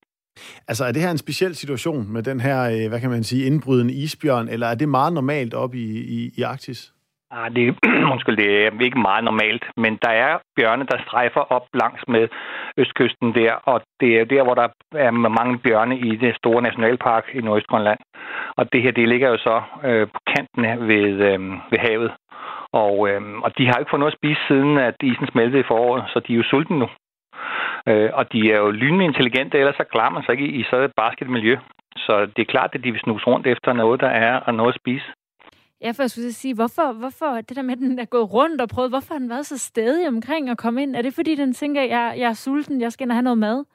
[0.68, 3.45] Altså, er det her en speciel situation med den her, øh, hvad kan man sige,
[3.45, 6.93] indbrydende isbjørn, eller er det meget normalt op i, i, i Arktis?
[7.32, 7.77] Ah, det,
[8.13, 12.27] undskyld, det er ikke meget normalt, men der er bjørne, der strejfer op langs med
[12.77, 17.25] østkysten der, og det er der, hvor der er mange bjørne i det store nationalpark
[17.34, 17.99] i Nordøstgrønland.
[18.57, 21.39] Og det her, det ligger jo så øh, på kanten ved, øh,
[21.71, 22.11] ved havet.
[22.73, 25.69] Og, øh, og de har ikke fået noget at spise siden, at isen smeltede i
[25.71, 26.89] foråret, så de er jo sultne nu.
[27.88, 30.63] Øh, og de er jo lynende intelligente, ellers så klarer man sig ikke i, i
[30.63, 31.55] så barsket miljø.
[31.97, 34.73] Så det er klart, at de vil snuse rundt efter noget, der er, og noget
[34.73, 35.05] at spise.
[35.82, 38.61] Ja, for jeg skulle sige, hvorfor, hvorfor det der med, at den er gået rundt
[38.61, 40.95] og prøvet, hvorfor har den været så stedig omkring at komme ind?
[40.95, 43.38] Er det fordi, den tænker, jeg, jeg er sulten, jeg skal ind og have noget
[43.38, 43.65] mad?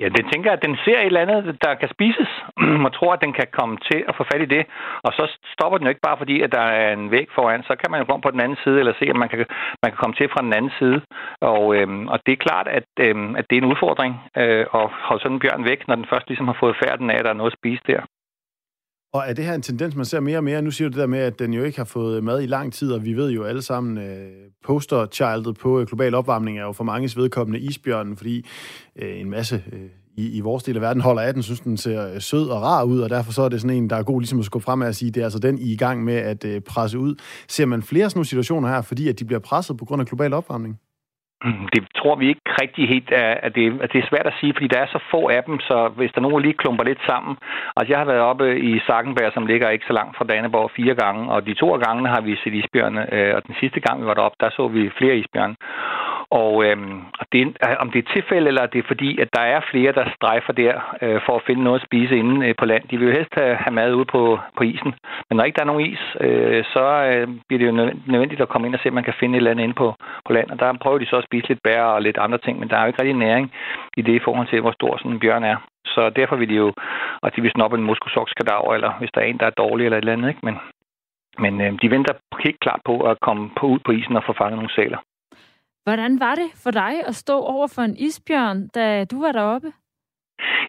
[0.00, 2.30] Ja, det tænker at den ser et eller andet, der kan spises.
[2.86, 4.66] og tror, at den kan komme til at få fat i det.
[5.06, 5.24] Og så
[5.54, 7.62] stopper den jo ikke bare fordi, at der er en væg foran.
[7.62, 9.38] Så kan man jo gå på den anden side, eller se, at man kan,
[9.82, 10.98] man kan komme til fra den anden side.
[11.40, 14.12] Og, øhm, og det er klart, at, øhm, at det er en udfordring
[14.42, 17.16] øh, at holde sådan en bjørn væk, når den først ligesom har fået færden af,
[17.18, 18.02] at der er noget at spise der.
[19.12, 20.62] Og er det her en tendens, man ser mere og mere?
[20.62, 22.72] Nu siger du det der med, at den jo ikke har fået mad i lang
[22.72, 24.28] tid, og vi ved jo alle sammen, øh,
[24.64, 28.46] posterchildet på øh, global opvarmning er jo for mange vedkommende isbjørnen, fordi
[28.96, 29.80] øh, en masse øh,
[30.16, 32.62] i, i vores del af verden holder af den, synes den ser øh, sød og
[32.62, 34.64] rar ud, og derfor så er det sådan en, der er god ligesom at skubbe
[34.64, 36.98] frem og sige, det er altså den, I er i gang med at øh, presse
[36.98, 37.14] ud.
[37.48, 40.06] Ser man flere sådan nogle situationer her, fordi at de bliver presset på grund af
[40.06, 40.78] global opvarmning?
[41.44, 43.12] Mm, det tror vi ikke rigtig helt,
[43.46, 45.60] at det, at det er svært at sige, fordi der er så få af dem,
[45.60, 47.36] så hvis der nogen lige klumper lidt sammen.
[47.76, 50.94] Altså jeg har været oppe i Sakkenberg, som ligger ikke så langt fra Daneborg fire
[50.94, 54.06] gange, og de to gange har vi set isbjørne, øh, og den sidste gang vi
[54.06, 55.56] var deroppe, der så vi flere isbjørne.
[56.30, 57.00] Og øhm,
[57.32, 60.52] det, om det er tilfælde, eller det er fordi, at der er flere, der strejfer
[60.52, 62.84] der øh, for at finde noget at spise inde øh, på land.
[62.90, 64.94] De vil jo helst have, have mad ude på, på isen.
[65.28, 68.48] Men når ikke der er nogen is, øh, så øh, bliver det jo nødvendigt at
[68.48, 69.94] komme ind og se, om man kan finde et eller andet inde på,
[70.26, 70.50] på land.
[70.50, 72.76] Og der prøver de så at spise lidt bær og lidt andre ting, men der
[72.76, 73.52] er jo ikke rigtig næring
[73.96, 75.56] i det i forhold til, hvor stor sådan en bjørn er.
[75.86, 76.72] Så derfor vil de jo,
[77.22, 79.98] at de vil snoppe en muskosokskadaver, eller hvis der er en, der er dårlig eller
[79.98, 80.28] et eller andet.
[80.28, 80.40] Ikke?
[80.42, 80.56] Men,
[81.38, 82.14] men øh, de venter
[82.44, 84.98] helt klart på at komme på, ud på isen og få fanget nogle sæler.
[85.88, 89.68] Hvordan var det for dig at stå over for en isbjørn, da du var deroppe?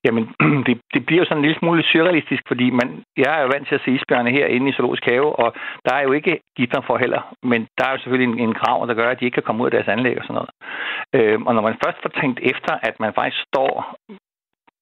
[0.05, 0.23] Jamen,
[0.67, 3.67] det, det bliver jo sådan en lille smule surrealistisk, fordi man, jeg er jo vant
[3.67, 5.49] til at se isbjørne herinde i Zoologisk Have, og
[5.85, 8.87] der er jo ikke gitter for heller, men der er jo selvfølgelig en, en krav,
[8.87, 10.51] der gør, at de ikke kan komme ud af deres anlæg og sådan noget.
[11.17, 13.71] Øhm, og når man først får tænkt efter, at man faktisk står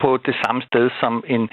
[0.04, 1.50] på det samme sted som en,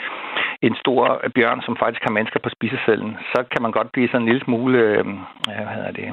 [0.67, 0.99] en stor
[1.35, 4.45] bjørn, som faktisk har mennesker på spisecellen, så kan man godt blive sådan en lille
[4.45, 5.05] smule, øh,
[5.45, 6.09] hvad hedder det,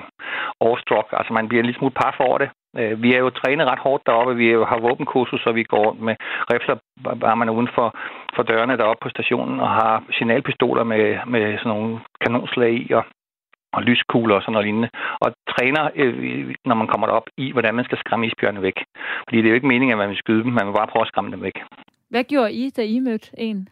[0.59, 1.07] overstruck.
[1.19, 2.49] Altså man bliver en lille smule par for det.
[2.79, 4.35] Øh, vi er jo trænet ret hårdt deroppe.
[4.35, 6.15] Vi har våbenkursus, så vi går med
[6.51, 6.75] rifler,
[7.21, 7.87] bare man er uden for,
[8.35, 13.03] for dørene deroppe på stationen, og har signalpistoler med, med sådan nogle kanonslag i, og
[13.73, 14.89] og lyskugler og sådan noget lignende,
[15.23, 18.77] og træner, øh, når man kommer derop, i, hvordan man skal skræmme isbjørne væk.
[19.27, 21.05] Fordi det er jo ikke meningen, at man vil skyde dem, man vil bare prøve
[21.05, 21.57] at skræmme dem væk.
[22.09, 23.69] Hvad gjorde I, da I mødte en?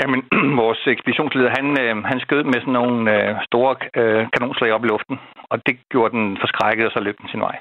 [0.00, 0.20] Jamen,
[0.62, 4.88] vores ekspeditionsleder, han, øh, han skød med sådan nogle øh, store øh, kanonslag op i
[4.88, 5.16] luften,
[5.50, 7.56] og det gjorde den forskrækket, og så løb den sin vej.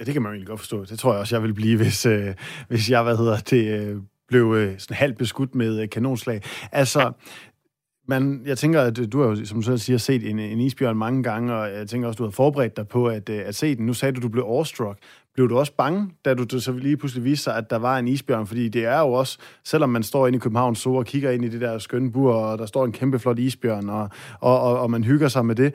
[0.00, 0.84] Ja, det kan man jo egentlig godt forstå.
[0.84, 2.34] Det tror jeg også, jeg vil blive, hvis, øh,
[2.68, 3.96] hvis jeg, hvad hedder det, øh,
[4.28, 6.42] blev øh, sådan halvt beskudt med øh, kanonslag.
[6.72, 7.12] Altså,
[8.08, 10.96] man, jeg tænker, at du har jo, som du selv siger, set en, en isbjørn
[10.96, 13.76] mange gange, og jeg tænker også, du har forberedt dig på at, øh, at se
[13.76, 13.86] den.
[13.86, 14.98] Nu sagde du, at du blev awestruck.
[15.34, 18.08] Blev du også bange, da du så lige pludselig viste sig, at der var en
[18.08, 18.46] isbjørn?
[18.46, 21.44] Fordi det er jo også, selvom man står inde i København så og kigger ind
[21.44, 24.08] i det der skønne bur, og der står en kæmpe flot isbjørn, og,
[24.40, 25.74] og, og, og man hygger sig med det,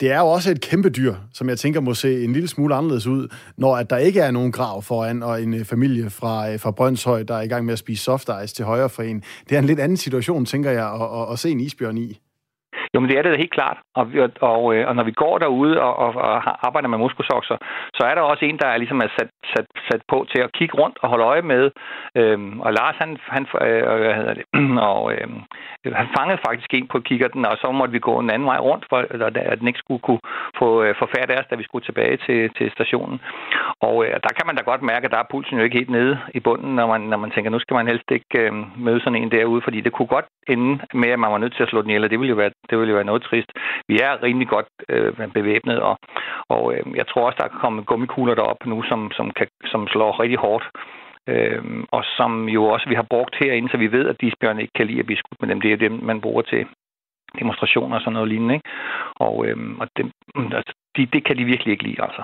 [0.00, 2.74] det er jo også et kæmpe dyr, som jeg tænker må se en lille smule
[2.74, 6.52] anderledes ud, når at der ikke er nogen grav foran, og en øh, familie fra,
[6.52, 9.02] øh, fra Brøndshøj, der er i gang med at spise soft ice til højre for
[9.02, 9.22] en.
[9.48, 12.20] Det er en lidt anden situation, tænker jeg, at, at, at se en isbjørn i.
[12.94, 13.78] Jo, men det er det helt klart.
[13.94, 17.56] Og, og, og, øh, og når vi går derude og, og, og arbejder med muskelsokser,
[17.94, 20.52] så er der også en, der er ligesom er sat, sat, sat på til at
[20.52, 21.70] kigge rundt og holde øje med.
[22.16, 24.44] Øhm, og Lars, han, han, øh, hvad hedder det,
[24.90, 25.28] og, øh,
[26.00, 28.84] han fangede faktisk en på kikkerten, og så måtte vi gå en anden vej rundt,
[28.90, 28.98] for
[29.52, 30.20] at den ikke skulle kunne
[30.58, 33.20] få, øh, få færd af os, da vi skulle tilbage til, til stationen.
[33.80, 35.90] Og øh, der kan man da godt mærke, at der er pulsen jo ikke helt
[35.90, 39.00] nede i bunden, når man, når man tænker, nu skal man helst ikke øh, møde
[39.00, 41.68] sådan en derude, fordi det kunne godt ende med, at man var nødt til at
[41.68, 43.50] slå den ihjel, og det ville jo være, det ville jo være noget trist.
[43.88, 45.98] Vi er rimelig godt øh, bevæbnet, og,
[46.48, 49.88] og øh, jeg tror også, der er kommet gummikugler derop nu, som, som, kan, som
[49.88, 50.64] slår rigtig hårdt.
[51.28, 54.76] Øh, og som jo også vi har brugt herinde, så vi ved, at de ikke
[54.76, 55.60] kan lide at blive skudt med dem.
[55.60, 56.66] Det er dem, man bruger til
[57.38, 58.54] demonstrationer og sådan noget lignende.
[58.54, 58.68] Ikke?
[59.16, 60.04] Og, øhm, og det,
[60.34, 62.22] mm, altså, de, det kan de virkelig ikke lide, altså.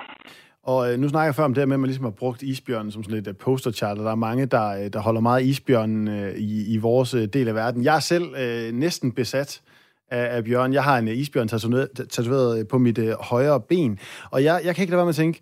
[0.64, 2.43] Og øh, nu snakker jeg før om det her med, at man ligesom har brugt
[2.43, 5.20] isbjørnen som sådan et uh, øh, posterchart, og der er mange, der, øh, der holder
[5.20, 7.84] meget isbjørnen øh, i, i vores del af verden.
[7.84, 9.62] Jeg er selv øh, næsten besat
[10.13, 10.73] af, af bjørn.
[10.73, 13.99] Jeg har en øh, isbjørn tatoveret, tatoveret på mit øh, højre ben,
[14.31, 15.41] og jeg, jeg kan ikke lade være med at tænke,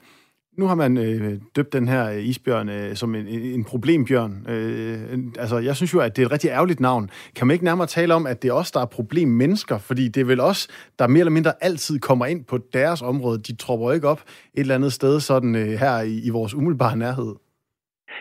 [0.59, 4.47] nu har man øh, døbt den her øh, isbjørn øh, som en, en problembjørn.
[4.49, 7.11] Øh, altså, jeg synes jo, at det er et rigtig ærgerligt navn.
[7.37, 9.79] Kan man ikke nærmere tale om, at det er os, der er problemmennesker?
[9.79, 10.69] Fordi det er vel os,
[10.99, 13.39] der mere eller mindre altid kommer ind på deres område.
[13.39, 14.21] De tropper ikke op
[14.55, 17.35] et eller andet sted sådan øh, her i, i vores umiddelbare nærhed.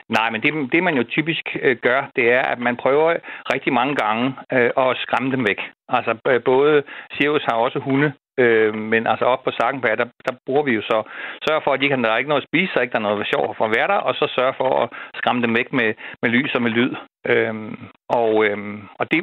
[0.09, 3.15] Nej, men det, det man jo typisk øh, gør, det er, at man prøver
[3.53, 5.61] rigtig mange gange øh, at skræmme dem væk.
[5.89, 6.83] Altså øh, både
[7.13, 10.81] Sirius har også hunde, Øh, men altså op på Sakkenberg, der, der bruger vi jo
[10.81, 10.97] så,
[11.45, 13.09] sørger for, at de kan, der er ikke noget at spise, så ikke der er
[13.09, 15.89] noget sjov for at være der, og så sørger for at skræmme dem væk med,
[16.21, 16.93] med lys og med lyd.
[17.31, 17.77] Øhm,
[18.09, 19.19] og, øhm, og det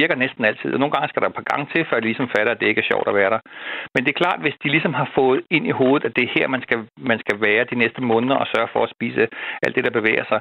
[0.00, 0.70] virker næsten altid.
[0.72, 2.66] Og nogle gange skal der et par gange til, før de ligesom fatter, at det
[2.68, 3.40] ikke er sjovt at være der.
[3.94, 6.34] Men det er klart, hvis de ligesom har fået ind i hovedet, at det er
[6.36, 9.28] her, man skal, man skal være de næste måneder og sørge for at spise
[9.62, 10.40] alt det, der bevæger sig,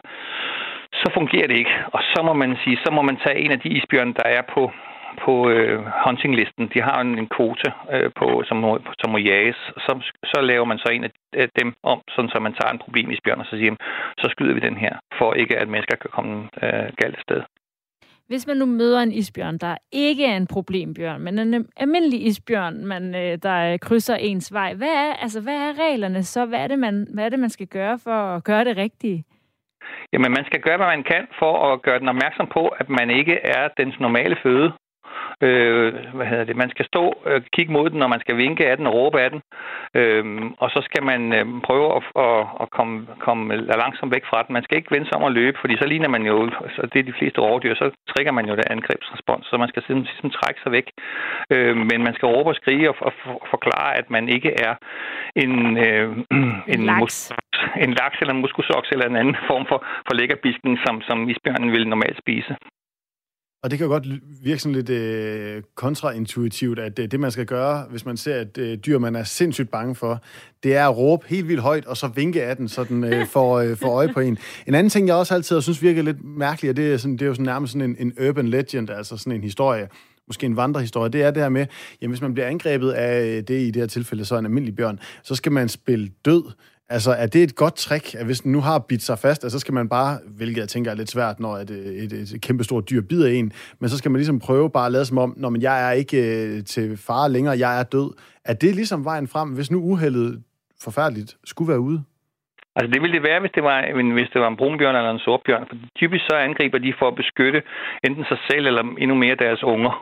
[1.02, 1.76] så fungerer det ikke.
[1.96, 4.42] Og så må man sige, så må man tage en af de isbjørne, der er
[4.54, 4.72] på
[5.26, 6.72] på øh, huntinglisten.
[6.74, 9.60] De har en, en kvote, øh, på, som, må, som må jages.
[9.86, 9.92] Så,
[10.24, 11.04] så laver man så en
[11.34, 13.76] af dem om, sådan så man tager en problem i bjørn og så siger,
[14.18, 17.42] så skyder vi den her, for ikke at mennesker kan komme øh, galt sted.
[18.28, 22.86] Hvis man nu møder en isbjørn, der ikke er en problembjørn, men en almindelig isbjørn,
[22.86, 26.46] man, øh, der krydser ens vej, hvad er, altså, hvad er reglerne så?
[26.46, 29.24] Hvad er, det, man, hvad er det, man skal gøre for at gøre det rigtige?
[30.14, 33.10] Jamen, man skal gøre, hvad man kan for at gøre den opmærksom på, at man
[33.10, 34.72] ikke er dens normale føde.
[35.42, 36.56] Øh, hvad hedder det?
[36.56, 38.94] Man skal stå og øh, kigge mod den, når man skal vinke af den og
[38.94, 39.42] råbe af den.
[40.00, 40.26] Øh,
[40.64, 44.54] og så skal man øh, prøve at, at, at komme, komme langsomt væk fra den.
[44.54, 47.00] Man skal ikke vende sig om at løbe, fordi så ligner man jo, så det
[47.00, 50.40] er de fleste rovdyr, så trigger man jo det angrebsrespons, så man skal simpelthen, simpelthen
[50.40, 50.88] trække sig væk.
[51.54, 54.74] Øh, men man skal råbe og skrige og, og, og forklare, at man ikke er
[55.44, 56.08] en, øh,
[56.76, 57.34] en, laks.
[57.86, 61.72] en laks eller en muskusoks eller en anden form for, for lækkerbisken, som, som isbjørnen
[61.72, 62.56] vil normalt spise.
[63.66, 64.08] Og det kan jo godt
[64.44, 68.58] virke sådan lidt øh, kontraintuitivt, at øh, det, man skal gøre, hvis man ser et
[68.58, 70.22] øh, dyr, man er sindssygt bange for,
[70.64, 73.28] det er at råbe helt vildt højt, og så vinke af den, så den øh,
[73.34, 74.38] får, øh, får øje på en.
[74.68, 77.22] En anden ting, jeg også altid synes virker lidt mærkeligt, og det er, sådan, det
[77.22, 79.88] er jo sådan nærmest sådan en, en urban legend, altså sådan en historie,
[80.28, 81.66] måske en vandrehistorie, det er det her med,
[82.02, 85.00] jamen hvis man bliver angrebet af det, i det her tilfælde så en almindelig bjørn,
[85.24, 86.44] så skal man spille død
[86.90, 89.60] Altså, er det et godt trick, at hvis den nu har bidt sig fast, altså,
[89.60, 92.34] så skal man bare, hvilket jeg tænker er lidt svært, når et, et, øh, et,
[92.36, 95.18] et kæmpestort dyr bider en, men så skal man ligesom prøve bare at lade som
[95.18, 98.10] om, når man, jeg er ikke øh, til fare længere, jeg er død.
[98.46, 100.44] Er det ligesom vejen frem, hvis nu uheldet
[100.84, 102.04] forfærdeligt skulle være ude?
[102.76, 103.78] Altså det ville det være, hvis det var,
[104.14, 105.66] hvis det var en brunbjørn eller en sortbjørn.
[105.70, 107.62] For typisk så angriber de for at beskytte
[108.04, 109.94] enten sig selv eller endnu mere deres unger.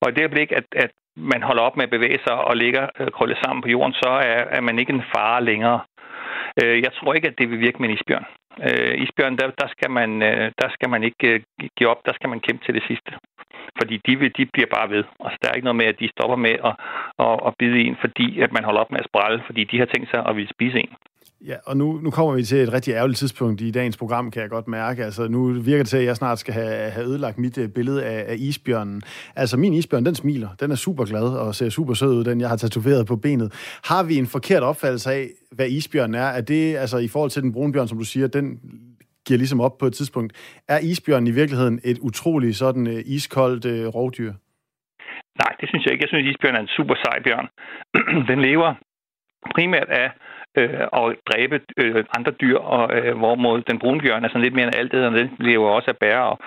[0.00, 2.84] Og i det øjeblik, at, at man holder op med at bevæge sig og ligger
[3.00, 5.80] øh, krøllet sammen på jorden, så er, er man ikke en fare længere.
[6.62, 8.26] Øh, jeg tror ikke, at det vil virke med en isbjørn.
[8.66, 11.40] Øh, isbjørn, der, der, skal man, øh, der skal man ikke øh,
[11.76, 13.12] give op, der skal man kæmpe til det sidste.
[13.78, 15.04] Fordi de, vil, de bliver bare ved.
[15.24, 16.74] Altså, der er ikke noget med, at de stopper med at,
[17.26, 19.86] at, at bide en, fordi at man holder op med at sprælle, fordi de har
[19.86, 20.92] tænkt sig at ville spise en.
[21.46, 24.42] Ja, og nu, nu kommer vi til et rigtig ærgerligt tidspunkt i dagens program, kan
[24.42, 25.04] jeg godt mærke.
[25.04, 28.04] Altså, nu virker det til, at jeg snart skal have, have ødelagt mit uh, billede
[28.04, 29.02] af, af isbjørnen.
[29.36, 30.48] Altså, min isbjørn, den smiler.
[30.60, 33.80] Den er super glad og ser super sød ud, den jeg har tatoveret på benet.
[33.84, 36.26] Har vi en forkert opfattelse af, hvad isbjørnen er?
[36.26, 38.60] Er det, altså, i forhold til den brunbjørn, som du siger, den
[39.26, 40.60] giver ligesom op på et tidspunkt.
[40.68, 44.32] Er isbjørnen i virkeligheden et utroligt sådan uh, iskoldt uh, rovdyr?
[45.42, 46.02] Nej, det synes jeg ikke.
[46.02, 47.48] Jeg synes, at isbjørnen er en super sej bjørn.
[48.30, 48.74] den lever
[49.54, 50.10] primært af
[50.58, 54.54] øh, og dræbe øh, andre dyr, og øh, hvorimod den brune bjørn er sådan lidt
[54.54, 56.38] mere end alt det, og den lever også af bær og,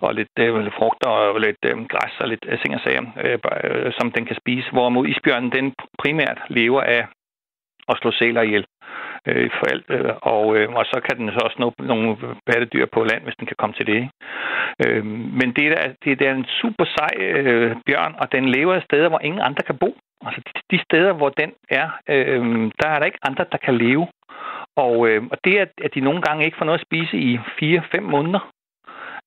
[0.00, 3.04] og lidt, øh, lidt frugter og lidt øh, græs og lidt øh, ting og sager,
[3.24, 7.06] øh, øh, som den kan spise, hvorimod isbjørnen den primært lever af
[7.88, 8.66] at slå sæler ihjel.
[9.28, 9.84] øh, for alt.
[9.88, 13.38] Øh, og, øh, og så kan den så også nå nogle pattedyr på land, hvis
[13.38, 14.10] den kan komme til det.
[14.84, 15.04] Øh,
[15.40, 19.08] men det er, det er en super sej øh, bjørn, og den lever af steder,
[19.08, 19.90] hvor ingen andre kan bo.
[20.26, 23.74] Altså de, de steder, hvor den er, øh, der er der ikke andre, der kan
[23.78, 24.06] leve.
[24.76, 27.38] Og, øh, og det, at, at de nogle gange ikke får noget at spise i
[27.38, 28.52] 4-5 måneder,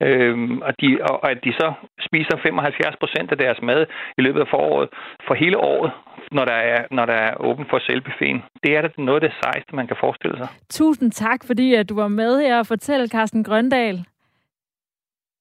[0.02, 0.36] øh,
[0.68, 1.74] og, de, og at de så
[2.08, 3.86] spiser 75 procent af deres mad
[4.18, 4.90] i løbet af foråret
[5.28, 5.92] for hele året,
[6.32, 8.44] når der er, når der er åben for selvbefæn.
[8.64, 10.48] Det er da noget af det sejeste, man kan forestille sig.
[10.70, 14.06] Tusind tak, fordi at du var med her og fortælle, Carsten Grøndal.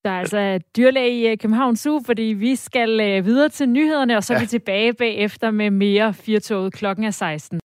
[0.05, 4.17] Der er altså dyrlæge i øh, København Zoo, fordi vi skal øh, videre til nyhederne,
[4.17, 4.41] og så er ja.
[4.43, 7.61] vi tilbage bagefter med mere Firtoget klokken er 16.